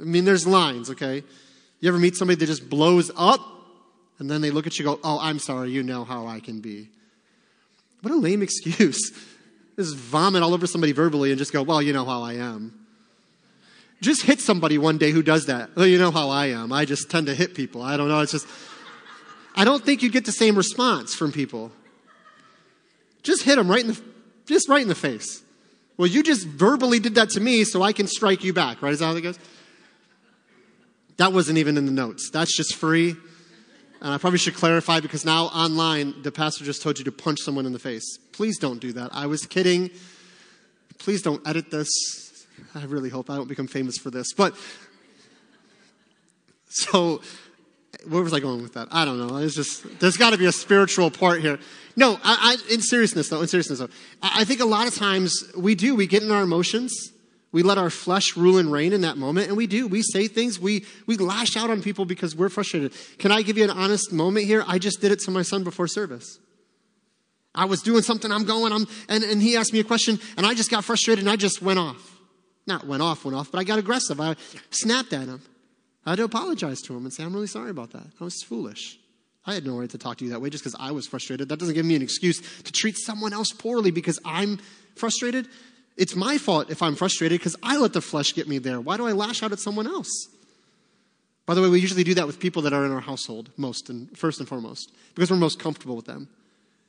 [0.00, 1.22] I mean, there's lines, okay?
[1.80, 3.40] You ever meet somebody that just blows up
[4.18, 6.40] and then they look at you and go, Oh, I'm sorry, you know how I
[6.40, 6.88] can be.
[8.02, 9.12] What a lame excuse.
[9.76, 12.86] Just vomit all over somebody verbally and just go, Well, you know how I am.
[14.02, 15.74] Just hit somebody one day who does that.
[15.74, 16.72] Well, you know how I am.
[16.72, 17.82] I just tend to hit people.
[17.82, 18.20] I don't know.
[18.20, 18.46] It's just,
[19.54, 21.72] I don't think you get the same response from people.
[23.22, 24.00] Just hit them right in the,
[24.44, 25.42] just right in the face.
[25.96, 28.92] Well, you just verbally did that to me, so I can strike you back, right?
[28.92, 29.38] Is that how it goes?
[31.16, 32.30] That wasn't even in the notes.
[32.30, 33.16] That's just free.
[34.00, 37.40] And I probably should clarify because now online, the pastor just told you to punch
[37.40, 38.18] someone in the face.
[38.32, 39.10] Please don't do that.
[39.14, 39.90] I was kidding.
[40.98, 41.88] Please don't edit this.
[42.74, 44.32] I really hope I don't become famous for this.
[44.34, 44.54] But,
[46.68, 47.22] so,
[48.06, 48.88] where was I going with that?
[48.90, 49.38] I don't know.
[49.38, 51.58] It's just, there's got to be a spiritual part here.
[51.96, 53.88] No, I, I, in seriousness though, in seriousness though,
[54.22, 57.12] I think a lot of times we do, we get in our emotions.
[57.52, 59.86] We let our flesh rule and reign in that moment, and we do.
[59.86, 62.92] We say things, we, we lash out on people because we're frustrated.
[63.18, 64.64] Can I give you an honest moment here?
[64.66, 66.38] I just did it to my son before service.
[67.54, 70.44] I was doing something, I'm going, I'm, and, and he asked me a question, and
[70.44, 72.12] I just got frustrated and I just went off.
[72.66, 74.20] Not went off, went off, but I got aggressive.
[74.20, 74.36] I
[74.70, 75.40] snapped at him.
[76.04, 78.06] I had to apologize to him and say, I'm really sorry about that.
[78.20, 78.98] I was foolish.
[79.46, 81.48] I had no right to talk to you that way just because I was frustrated.
[81.48, 84.58] That doesn't give me an excuse to treat someone else poorly because I'm
[84.96, 85.48] frustrated.
[85.96, 88.80] It's my fault if I'm frustrated because I let the flesh get me there.
[88.80, 90.28] Why do I lash out at someone else?
[91.46, 93.88] By the way, we usually do that with people that are in our household, most
[93.88, 96.28] and first and foremost, because we're most comfortable with them.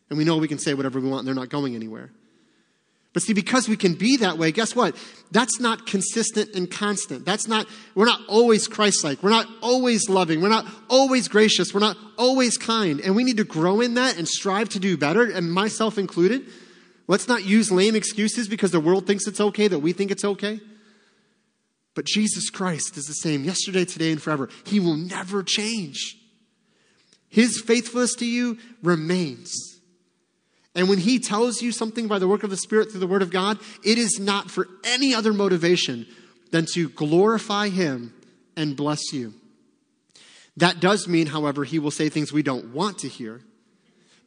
[0.10, 2.10] And we know we can say whatever we want and they're not going anywhere.
[3.14, 4.96] But see, because we can be that way, guess what?
[5.32, 7.26] That's not consistent and constant.
[7.26, 7.66] That's not,
[7.96, 9.24] we're not always Christ like.
[9.24, 10.42] We're not always loving.
[10.42, 11.74] We're not always gracious.
[11.74, 13.00] We're not always kind.
[13.00, 16.44] And we need to grow in that and strive to do better, and myself included.
[17.08, 20.26] Let's not use lame excuses because the world thinks it's okay that we think it's
[20.26, 20.60] okay.
[21.96, 24.50] But Jesus Christ is the same yesterday, today, and forever.
[24.66, 26.18] He will never change.
[27.30, 29.52] His faithfulness to you remains.
[30.76, 33.24] And when he tells you something by the work of the Spirit through the Word
[33.24, 36.06] of God, it is not for any other motivation
[36.52, 38.14] than to glorify him
[38.56, 39.34] and bless you.
[40.58, 43.42] That does mean, however, he will say things we don't want to hear.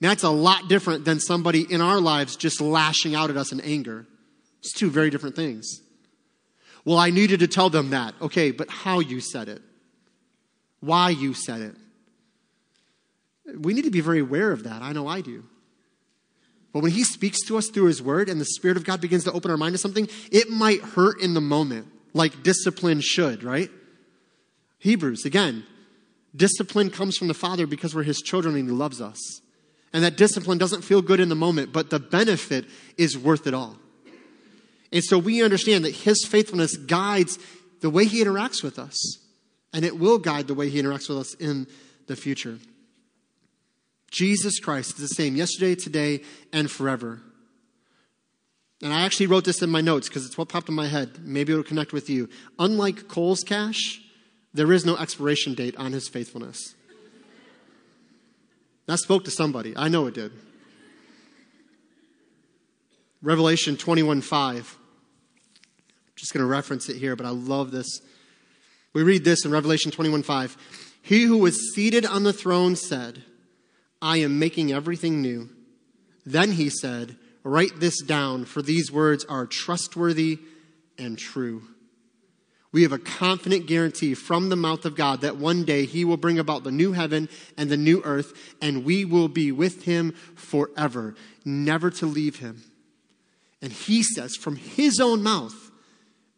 [0.00, 3.60] That's a lot different than somebody in our lives just lashing out at us in
[3.60, 4.06] anger.
[4.60, 5.80] It's two very different things.
[6.84, 8.14] Well, I needed to tell them that.
[8.20, 9.60] Okay, but how you said it,
[10.80, 11.74] why you said it.
[13.58, 14.80] We need to be very aware of that.
[14.80, 15.44] I know I do.
[16.72, 19.24] But when he speaks to us through his word and the Spirit of God begins
[19.24, 23.42] to open our mind to something, it might hurt in the moment, like discipline should,
[23.42, 23.70] right?
[24.78, 25.66] Hebrews, again,
[26.34, 29.18] discipline comes from the Father because we're his children and he loves us.
[29.92, 33.54] And that discipline doesn't feel good in the moment, but the benefit is worth it
[33.54, 33.76] all.
[34.92, 37.38] And so we understand that his faithfulness guides
[37.80, 39.18] the way he interacts with us,
[39.72, 41.66] and it will guide the way he interacts with us in
[42.06, 42.58] the future.
[44.10, 46.22] Jesus Christ is the same yesterday, today,
[46.52, 47.20] and forever.
[48.82, 51.20] And I actually wrote this in my notes because it's what popped in my head.
[51.22, 52.28] Maybe it'll connect with you.
[52.58, 54.00] Unlike Kohl's cash,
[54.52, 56.74] there is no expiration date on his faithfulness.
[58.90, 59.72] That spoke to somebody.
[59.76, 60.32] I know it did.
[63.22, 64.78] Revelation 21 5.
[66.16, 67.86] Just going to reference it here, but I love this.
[68.92, 70.56] We read this in Revelation 21 5.
[71.02, 73.22] He who was seated on the throne said,
[74.02, 75.50] I am making everything new.
[76.26, 80.40] Then he said, Write this down, for these words are trustworthy
[80.98, 81.62] and true.
[82.72, 86.16] We have a confident guarantee from the mouth of God that one day he will
[86.16, 90.12] bring about the new heaven and the new earth, and we will be with him
[90.36, 92.62] forever, never to leave him.
[93.60, 95.70] And he says from his own mouth,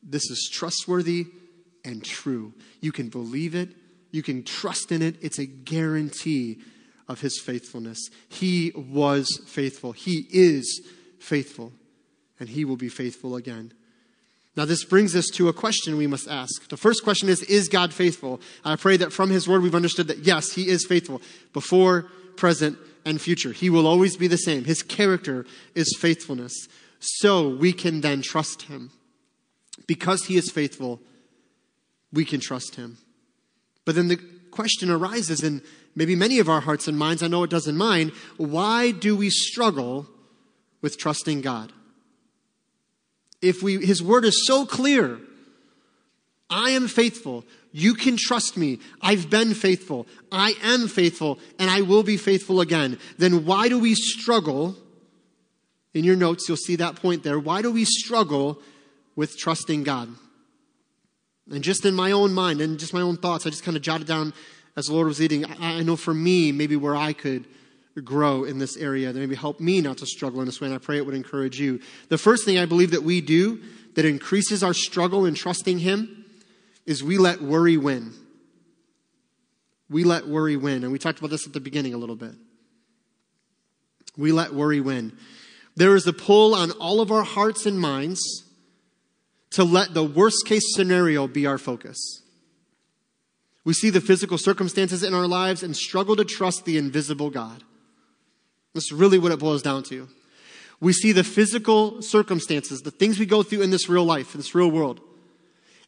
[0.02, 1.26] This is trustworthy
[1.84, 2.54] and true.
[2.80, 3.70] You can believe it,
[4.10, 5.16] you can trust in it.
[5.20, 6.60] It's a guarantee
[7.08, 7.98] of his faithfulness.
[8.28, 9.92] He was faithful.
[9.92, 10.82] He is
[11.18, 11.72] faithful.
[12.38, 13.72] And he will be faithful again.
[14.54, 16.68] Now, this brings us to a question we must ask.
[16.68, 18.40] The first question is Is God faithful?
[18.64, 22.02] I pray that from His word we've understood that yes, He is faithful before,
[22.36, 23.52] present, and future.
[23.52, 24.64] He will always be the same.
[24.64, 26.68] His character is faithfulness.
[27.00, 28.90] So we can then trust Him.
[29.86, 31.00] Because He is faithful,
[32.12, 32.98] we can trust Him.
[33.84, 35.62] But then the question arises in
[35.94, 39.16] maybe many of our hearts and minds, I know it does in mine, why do
[39.16, 40.06] we struggle
[40.82, 41.72] with trusting God?
[43.42, 45.18] If we, His word is so clear,
[46.48, 47.44] I am faithful.
[47.72, 48.78] You can trust me.
[49.00, 50.06] I've been faithful.
[50.30, 52.98] I am faithful, and I will be faithful again.
[53.18, 54.76] Then why do we struggle?
[55.94, 57.38] In your notes, you'll see that point there.
[57.38, 58.58] Why do we struggle
[59.14, 60.08] with trusting God?
[61.50, 63.82] And just in my own mind and just my own thoughts, I just kind of
[63.82, 64.32] jotted down
[64.76, 67.44] as the Lord was leading, I, I know for me, maybe where I could
[68.00, 70.74] grow in this area, that maybe help me not to struggle in this way, and
[70.74, 71.80] I pray it would encourage you.
[72.08, 73.60] The first thing I believe that we do
[73.94, 76.24] that increases our struggle in trusting Him
[76.86, 78.14] is we let worry win.
[79.90, 80.84] We let worry win.
[80.84, 82.34] And we talked about this at the beginning a little bit.
[84.16, 85.12] We let worry win.
[85.76, 88.44] There is a pull on all of our hearts and minds
[89.50, 92.22] to let the worst case scenario be our focus.
[93.64, 97.62] We see the physical circumstances in our lives and struggle to trust the invisible God.
[98.74, 100.08] That's really what it boils down to.
[100.80, 104.40] We see the physical circumstances, the things we go through in this real life, in
[104.40, 105.00] this real world.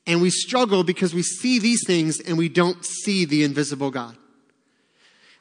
[0.06, 4.16] And we struggle because we see these things and we don't see the invisible God.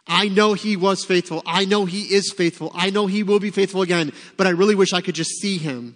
[0.08, 1.44] I know he was faithful.
[1.46, 2.72] I know he is faithful.
[2.74, 5.58] I know he will be faithful again, but I really wish I could just see
[5.58, 5.96] him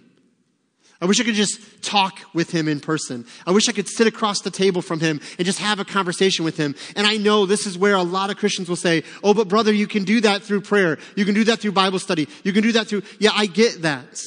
[1.00, 3.24] I wish I could just talk with him in person.
[3.46, 6.44] I wish I could sit across the table from him and just have a conversation
[6.44, 6.74] with him.
[6.96, 9.72] And I know this is where a lot of Christians will say, Oh, but brother,
[9.72, 10.98] you can do that through prayer.
[11.14, 12.28] You can do that through Bible study.
[12.42, 14.20] You can do that through, yeah, I get that.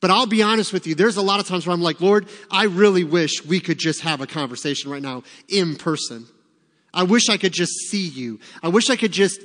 [0.00, 2.26] But I'll be honest with you, there's a lot of times where I'm like, Lord,
[2.50, 6.26] I really wish we could just have a conversation right now in person.
[6.94, 8.40] I wish I could just see you.
[8.62, 9.42] I wish I could just,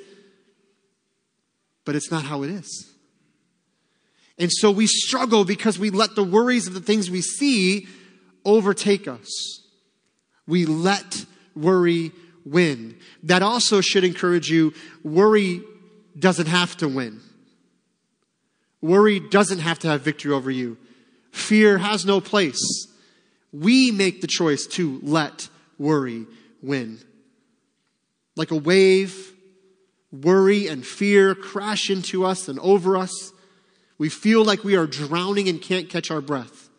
[1.84, 2.95] but it's not how it is.
[4.38, 7.88] And so we struggle because we let the worries of the things we see
[8.44, 9.62] overtake us.
[10.48, 12.12] We let worry
[12.44, 12.98] win.
[13.24, 14.74] That also should encourage you.
[15.04, 15.62] Worry
[16.18, 17.22] doesn't have to win.
[18.82, 20.78] Worry doesn't have to have victory over you.
[21.32, 22.88] Fear has no place.
[23.52, 26.26] We make the choice to let worry
[26.62, 27.00] win.
[28.36, 29.34] Like a wave,
[30.12, 33.34] worry and fear crash into us and over us.
[33.98, 36.70] We feel like we are drowning and can't catch our breath.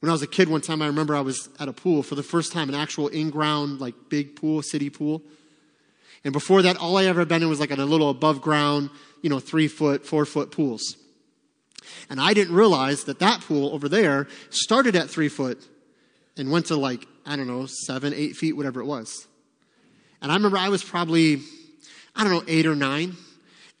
[0.00, 2.14] When I was a kid, one time I remember I was at a pool for
[2.14, 5.22] the first time, an actual in ground, like big pool, city pool.
[6.24, 8.90] And before that, all I ever been in was like in a little above ground,
[9.22, 10.96] you know, three foot, four foot pools.
[12.10, 15.66] And I didn't realize that that pool over there started at three foot
[16.36, 19.26] and went to like, I don't know, seven, eight feet, whatever it was.
[20.20, 21.40] And I remember I was probably,
[22.14, 23.16] I don't know, eight or nine.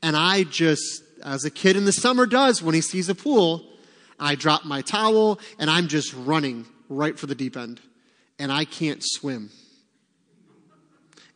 [0.02, 3.64] And I just as a kid in the summer does when he sees a pool,
[4.20, 7.80] I drop my towel and I'm just running right for the deep end.
[8.38, 9.50] And I can't swim.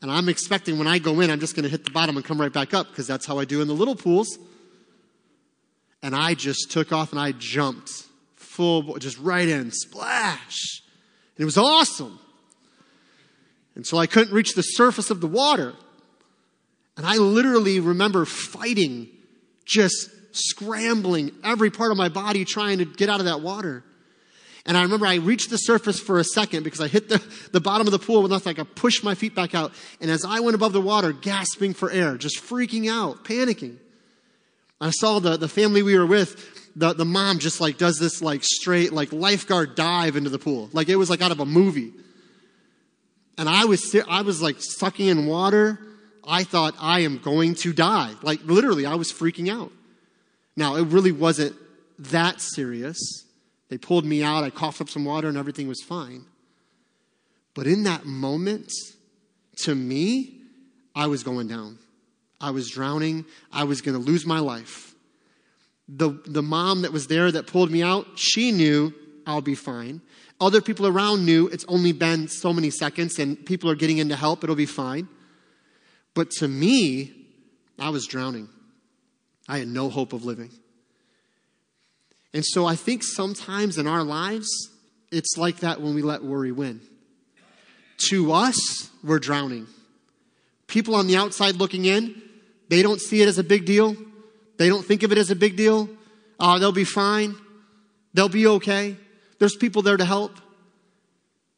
[0.03, 2.25] And I'm expecting when I go in, I'm just going to hit the bottom and
[2.25, 4.39] come right back up because that's how I do in the little pools.
[6.03, 7.91] And I just took off and I jumped
[8.37, 10.83] full, just right in, splash.
[11.37, 12.21] And it was awesome.
[13.75, 15.75] And so I couldn't reach the surface of the water.
[16.97, 19.09] And I literally remember fighting,
[19.69, 23.85] just scrambling every part of my body trying to get out of that water.
[24.67, 27.61] And I remember I reached the surface for a second because I hit the, the
[27.61, 28.51] bottom of the pool with nothing.
[28.51, 29.73] I could push my feet back out.
[30.01, 33.77] And as I went above the water, gasping for air, just freaking out, panicking.
[34.81, 38.21] I saw the, the family we were with, the, the mom just like does this
[38.21, 40.69] like straight, like lifeguard dive into the pool.
[40.73, 41.93] Like it was like out of a movie.
[43.39, 45.79] And I was, I was like sucking in water.
[46.29, 48.15] I thought I am going to die.
[48.23, 49.73] Like literally, I was freaking out.
[50.57, 51.57] Now, it really wasn't
[51.99, 52.99] that serious.
[53.71, 56.25] They pulled me out, I coughed up some water, and everything was fine.
[57.55, 58.71] But in that moment,
[59.63, 60.41] to me,
[60.95, 61.79] I was going down.
[62.41, 63.25] I was drowning.
[63.53, 64.95] I was going to lose my life.
[65.89, 68.93] The, the mom that was there that pulled me out, she knew
[69.27, 70.01] I'll be fine.
[70.41, 74.09] Other people around knew it's only been so many seconds and people are getting in
[74.11, 75.09] to help, it'll be fine.
[76.19, 77.13] But to me,
[77.79, 78.49] I was drowning.
[79.49, 80.51] I had no hope of living.
[82.35, 84.49] And so I think sometimes in our lives,
[85.13, 86.81] it's like that when we let worry win.
[88.11, 89.69] To us, we're drowning.
[90.67, 92.21] People on the outside looking in,
[92.69, 93.95] they don't see it as a big deal.
[94.57, 95.89] They don't think of it as a big deal.
[96.41, 97.37] Uh, they'll be fine.
[98.13, 98.97] They'll be okay.
[99.39, 100.33] There's people there to help.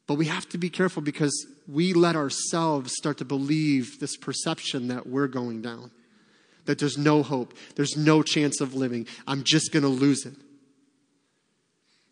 [0.07, 4.89] But we have to be careful because we let ourselves start to believe this perception
[4.89, 5.91] that we're going down,
[6.67, 9.07] that there's no hope, there's no chance of living.
[9.27, 10.35] I'm just going to lose it.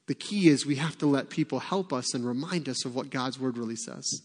[0.06, 3.10] The key is we have to let people help us and remind us of what
[3.10, 4.22] God's word really says.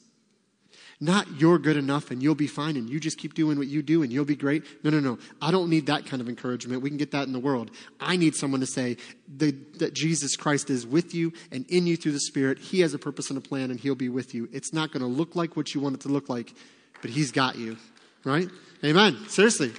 [1.03, 3.83] Not you're good enough and you'll be fine and you just keep doing what you
[3.83, 4.63] do and you'll be great.
[4.85, 5.19] No, no, no.
[5.41, 6.81] I don't need that kind of encouragement.
[6.81, 7.71] We can get that in the world.
[7.99, 8.95] I need someone to say
[9.35, 12.57] that Jesus Christ is with you and in you through the Spirit.
[12.57, 14.47] He has a purpose and a plan and He'll be with you.
[14.53, 16.53] It's not going to look like what you want it to look like,
[17.01, 17.75] but He's got you.
[18.23, 18.47] Right?
[18.85, 19.27] Amen.
[19.27, 19.73] Seriously.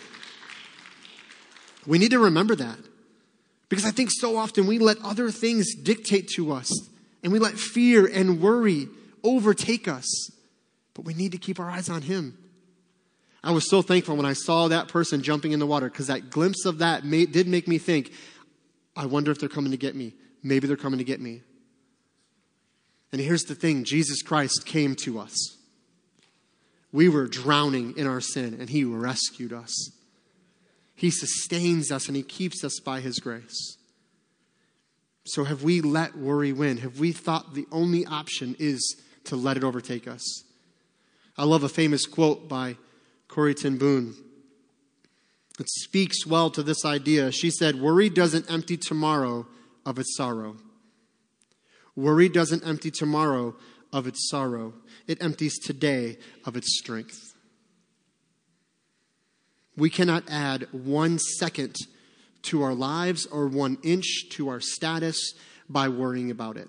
[1.86, 2.76] We need to remember that.
[3.70, 6.70] Because I think so often we let other things dictate to us
[7.22, 8.88] and we let fear and worry
[9.22, 10.30] overtake us.
[10.94, 12.38] But we need to keep our eyes on Him.
[13.42, 16.30] I was so thankful when I saw that person jumping in the water because that
[16.30, 18.12] glimpse of that made, did make me think,
[18.96, 20.14] I wonder if they're coming to get me.
[20.42, 21.42] Maybe they're coming to get me.
[23.12, 25.56] And here's the thing Jesus Christ came to us.
[26.90, 29.90] We were drowning in our sin, and He rescued us.
[30.94, 33.76] He sustains us and He keeps us by His grace.
[35.26, 36.78] So, have we let worry win?
[36.78, 40.44] Have we thought the only option is to let it overtake us?
[41.36, 42.76] I love a famous quote by
[43.28, 44.16] Corrie ten Boom.
[45.58, 47.32] It speaks well to this idea.
[47.32, 49.46] She said, Worry doesn't empty tomorrow
[49.84, 50.56] of its sorrow.
[51.96, 53.54] Worry doesn't empty tomorrow
[53.92, 54.74] of its sorrow,
[55.06, 57.34] it empties today of its strength.
[59.76, 61.76] We cannot add one second
[62.42, 65.34] to our lives or one inch to our status
[65.68, 66.68] by worrying about it.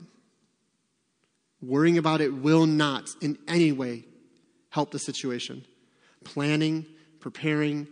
[1.62, 4.06] Worrying about it will not in any way
[4.76, 5.66] help the situation.
[6.26, 6.86] Planning,
[7.22, 7.88] preparing,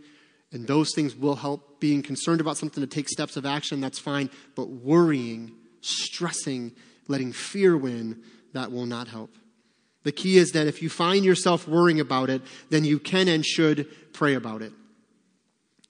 [0.52, 1.80] and those things will help.
[1.80, 4.30] Being concerned about something to take steps of action, that's fine.
[4.54, 6.74] But worrying, stressing,
[7.08, 8.22] letting fear win,
[8.52, 9.34] that will not help.
[10.04, 13.46] The key is that if you find yourself worrying about it, then you can and
[13.46, 14.74] should pray about it.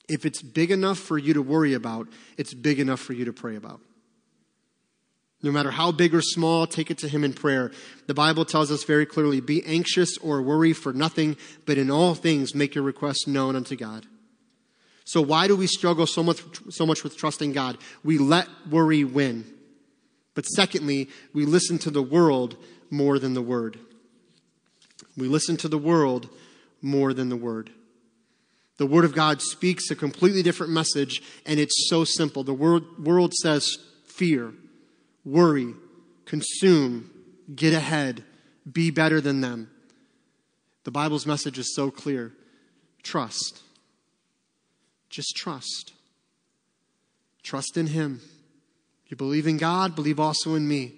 [0.07, 3.33] If it's big enough for you to worry about, it's big enough for you to
[3.33, 3.81] pray about.
[5.43, 7.71] No matter how big or small, take it to Him in prayer.
[8.07, 11.35] The Bible tells us very clearly be anxious or worry for nothing,
[11.65, 14.05] but in all things make your requests known unto God.
[15.05, 17.77] So, why do we struggle so much, so much with trusting God?
[18.05, 19.45] We let worry win.
[20.33, 22.55] But secondly, we listen to the world
[22.89, 23.77] more than the Word.
[25.17, 26.29] We listen to the world
[26.81, 27.69] more than the Word.
[28.77, 32.43] The Word of God speaks a completely different message, and it's so simple.
[32.43, 34.53] The world, world says fear,
[35.25, 35.73] worry,
[36.25, 37.09] consume,
[37.53, 38.23] get ahead,
[38.69, 39.69] be better than them.
[40.83, 42.33] The Bible's message is so clear
[43.03, 43.61] trust.
[45.09, 45.93] Just trust.
[47.43, 48.21] Trust in Him.
[49.07, 50.93] You believe in God, believe also in me.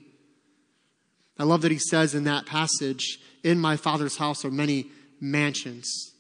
[1.38, 4.88] I love that He says in that passage, In my Father's house are many
[5.20, 6.14] mansions.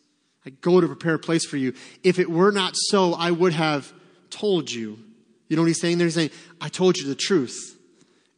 [0.45, 1.74] I go to prepare a place for you.
[2.03, 3.91] If it were not so, I would have
[4.30, 4.99] told you.
[5.47, 6.08] You know what he's saying there?
[6.08, 6.32] He's saying,
[6.62, 7.75] I told you the truth.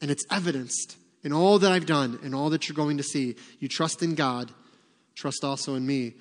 [0.02, 3.36] And it's evidenced in all that I've done and all that you're going to see.
[3.60, 4.52] You trust in God,
[5.16, 6.14] trust also in me.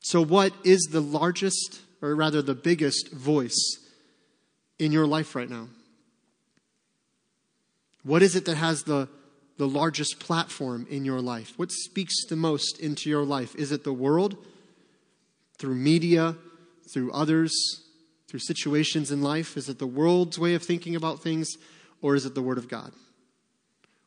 [0.00, 3.78] So, what is the largest, or rather the biggest voice
[4.78, 5.68] in your life right now?
[8.04, 9.08] What is it that has the,
[9.58, 11.54] the largest platform in your life?
[11.56, 13.56] What speaks the most into your life?
[13.56, 14.36] Is it the world?
[15.58, 16.36] Through media?
[16.92, 17.52] Through others?
[18.28, 19.56] Through situations in life?
[19.56, 21.56] Is it the world's way of thinking about things?
[22.02, 22.92] Or is it the Word of God?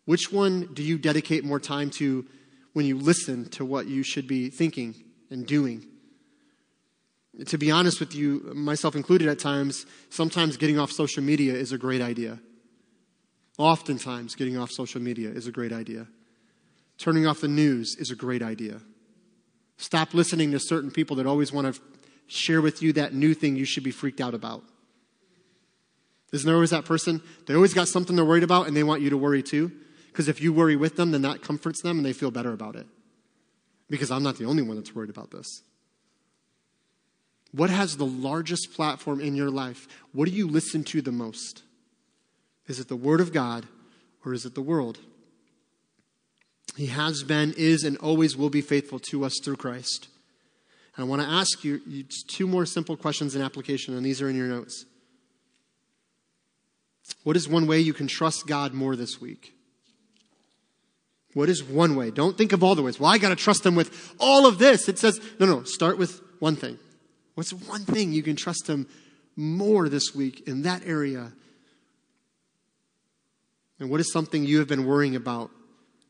[0.06, 2.26] Which one do you dedicate more time to
[2.74, 4.96] when you listen to what you should be thinking
[5.30, 5.86] and doing?
[7.46, 11.72] To be honest with you, myself included at times, sometimes getting off social media is
[11.72, 12.40] a great idea.
[13.58, 16.08] Oftentimes, getting off social media is a great idea.
[16.98, 18.82] Turning off the news is a great idea.
[19.78, 21.82] Stop listening to certain people that always want to
[22.28, 24.64] share with you that new thing you should be freaked out about.
[26.32, 27.22] Isn't there always that person?
[27.48, 29.72] They always got something they're worried about and they want you to worry too.
[30.08, 32.76] Because if you worry with them, then that comforts them and they feel better about
[32.76, 32.86] it.
[33.90, 35.62] Because I'm not the only one that's worried about this.
[37.52, 39.88] What has the largest platform in your life?
[40.12, 41.64] What do you listen to the most?
[42.68, 43.66] Is it the Word of God
[44.24, 45.00] or is it the world?
[46.76, 50.08] He has been, is, and always will be faithful to us through Christ.
[50.96, 51.82] And I want to ask you,
[52.28, 54.86] two more simple questions in application, and these are in your notes.
[57.24, 59.53] What is one way you can trust God more this week?
[61.34, 62.12] What is one way?
[62.12, 62.99] Don't think of all the ways.
[62.99, 64.89] Well, I got to trust Him with all of this.
[64.89, 66.80] It says, no, no, start with one thing.
[67.36, 68.88] What's one thing you can trust Him
[69.36, 71.32] more this week in that area
[73.80, 75.51] and what is something you have been worrying about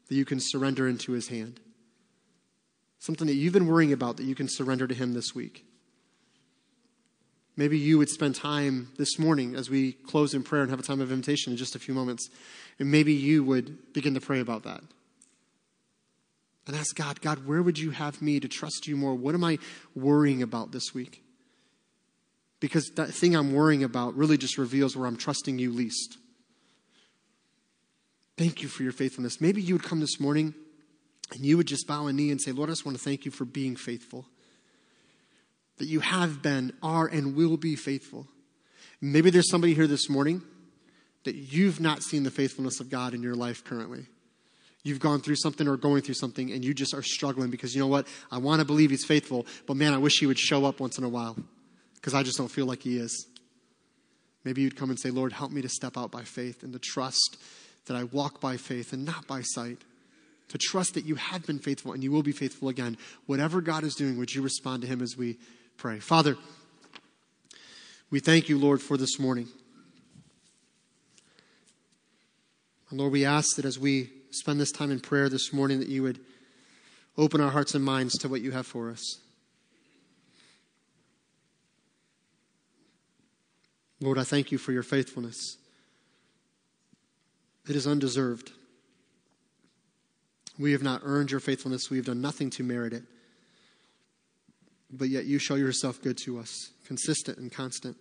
[0.07, 1.59] that you can surrender into His hand?
[2.97, 5.65] Something that you've been worrying about that you can surrender to Him this week.
[7.59, 10.83] Maybe you would spend time this morning as we close in prayer and have a
[10.83, 12.29] time of invitation in just a few moments.
[12.79, 14.79] And maybe you would begin to pray about that.
[16.65, 19.13] And ask God, God, where would you have me to trust you more?
[19.13, 19.57] What am I
[19.93, 21.21] worrying about this week?
[22.61, 26.17] Because that thing I'm worrying about really just reveals where I'm trusting you least.
[28.37, 29.41] Thank you for your faithfulness.
[29.41, 30.53] Maybe you would come this morning
[31.33, 33.25] and you would just bow a knee and say, Lord, I just want to thank
[33.25, 34.27] you for being faithful.
[35.79, 38.27] That you have been, are, and will be faithful.
[39.01, 40.41] Maybe there's somebody here this morning
[41.23, 44.05] that you've not seen the faithfulness of God in your life currently.
[44.83, 47.81] You've gone through something or going through something and you just are struggling because you
[47.81, 48.07] know what?
[48.31, 50.97] I want to believe He's faithful, but man, I wish He would show up once
[50.97, 51.37] in a while
[51.95, 53.27] because I just don't feel like He is.
[54.45, 56.79] Maybe you'd come and say, Lord, help me to step out by faith and to
[56.79, 57.37] trust
[57.85, 59.79] that I walk by faith and not by sight.
[60.49, 62.97] To trust that you have been faithful and you will be faithful again.
[63.27, 65.37] Whatever God is doing, would you respond to Him as we
[65.79, 65.97] pray?
[65.99, 66.35] Father,
[68.11, 69.47] we thank you, Lord, for this morning.
[72.89, 75.87] And Lord, we ask that as we spend this time in prayer this morning, that
[75.87, 76.19] you would
[77.17, 79.19] open our hearts and minds to what you have for us.
[84.01, 85.55] Lord, I thank you for your faithfulness.
[87.69, 88.51] It is undeserved.
[90.57, 93.03] We have not earned your faithfulness, we have done nothing to merit it.
[94.91, 97.97] But yet you show yourself good to us, consistent and constant.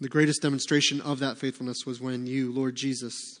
[0.00, 3.40] The greatest demonstration of that faithfulness was when you, Lord Jesus,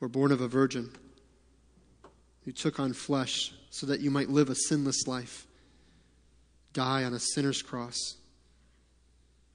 [0.00, 0.90] were born of a virgin.
[2.44, 5.46] You took on flesh so that you might live a sinless life,
[6.72, 8.16] die on a sinner's cross,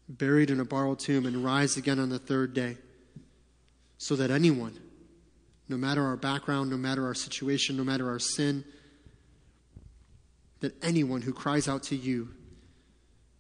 [0.07, 2.77] buried in a borrowed tomb, and rise again on the third day
[3.97, 4.79] so that anyone,
[5.67, 8.63] no matter our background, no matter our situation, no matter our sin,
[10.59, 12.29] that anyone who cries out to you,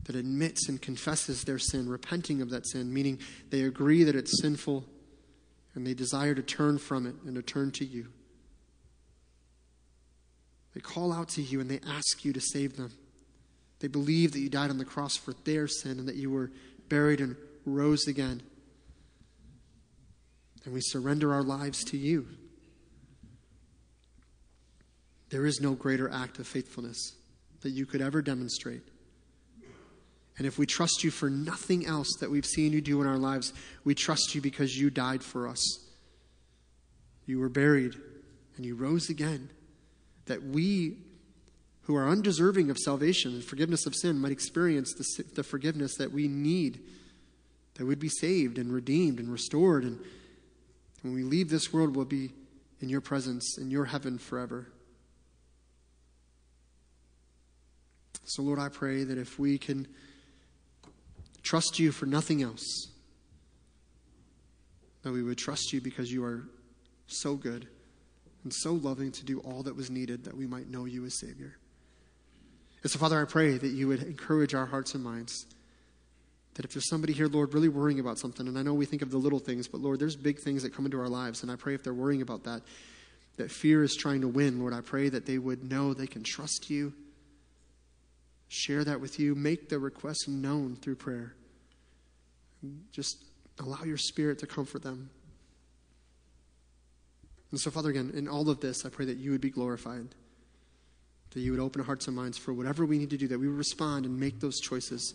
[0.03, 4.41] that admits and confesses their sin, repenting of that sin, meaning they agree that it's
[4.41, 4.85] sinful
[5.75, 8.07] and they desire to turn from it and to turn to you.
[10.73, 12.93] They call out to you and they ask you to save them.
[13.79, 16.51] They believe that you died on the cross for their sin and that you were
[16.87, 18.41] buried and rose again
[20.67, 22.27] and we surrender our lives to you.
[25.29, 27.13] There is no greater act of faithfulness
[27.61, 28.83] that you could ever demonstrate.
[30.37, 33.17] And if we trust you for nothing else that we've seen you do in our
[33.17, 33.53] lives,
[33.83, 35.79] we trust you because you died for us.
[37.25, 37.95] You were buried
[38.55, 39.49] and you rose again.
[40.25, 40.97] That we,
[41.83, 46.11] who are undeserving of salvation and forgiveness of sin, might experience the, the forgiveness that
[46.11, 46.81] we need,
[47.75, 49.99] that we'd be saved and redeemed and restored and
[51.01, 52.31] when we leave this world, we'll be
[52.81, 54.67] in your presence, in your heaven forever.
[58.27, 59.87] So, Lord, I pray that if we can
[61.47, 62.89] trust you for nothing else.
[65.03, 66.43] That we would trust you because you are
[67.07, 67.67] so good
[68.43, 71.17] and so loving to do all that was needed that we might know you as
[71.17, 71.55] Savior.
[72.83, 75.45] And so, Father, I pray that you would encourage our hearts and minds.
[76.55, 79.01] That if there's somebody here, Lord, really worrying about something, and I know we think
[79.01, 81.51] of the little things, but Lord, there's big things that come into our lives, and
[81.51, 82.61] I pray if they're worrying about that,
[83.37, 86.23] that fear is trying to win, Lord, I pray that they would know they can
[86.23, 86.93] trust you,
[88.47, 91.33] share that with you, make the request known through prayer.
[92.91, 93.23] Just
[93.59, 95.09] allow your spirit to comfort them.
[97.51, 100.07] And so, Father, again, in all of this, I pray that you would be glorified,
[101.31, 103.47] that you would open hearts and minds for whatever we need to do, that we
[103.47, 105.13] would respond and make those choices,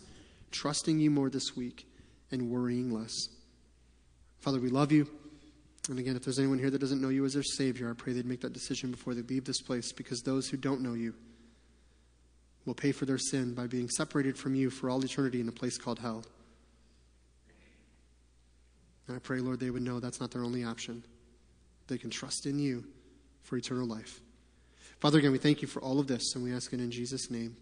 [0.51, 1.87] trusting you more this week
[2.31, 3.29] and worrying less.
[4.39, 5.07] Father, we love you.
[5.89, 8.13] And again, if there's anyone here that doesn't know you as their Savior, I pray
[8.13, 11.13] they'd make that decision before they leave this place because those who don't know you
[12.65, 15.51] will pay for their sin by being separated from you for all eternity in a
[15.51, 16.23] place called hell.
[19.07, 21.03] And I pray, Lord, they would know that's not their only option.
[21.87, 22.85] They can trust in you
[23.41, 24.21] for eternal life.
[24.99, 27.29] Father, again, we thank you for all of this, and we ask it in Jesus'
[27.29, 27.57] name.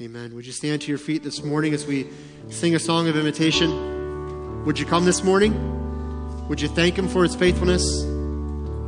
[0.00, 0.34] Amen.
[0.34, 2.08] Would you stand to your feet this morning as we
[2.48, 4.64] sing a song of invitation?
[4.64, 6.48] Would you come this morning?
[6.48, 8.02] Would you thank Him for His faithfulness?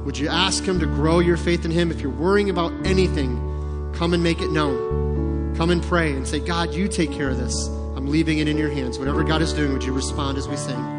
[0.04, 1.92] Would you ask Him to grow your faith in Him?
[1.92, 5.15] If you're worrying about anything, come and make it known.
[5.56, 7.68] Come and pray and say, God, you take care of this.
[7.96, 8.98] I'm leaving it in your hands.
[8.98, 10.95] Whatever God is doing, would you respond as we sing?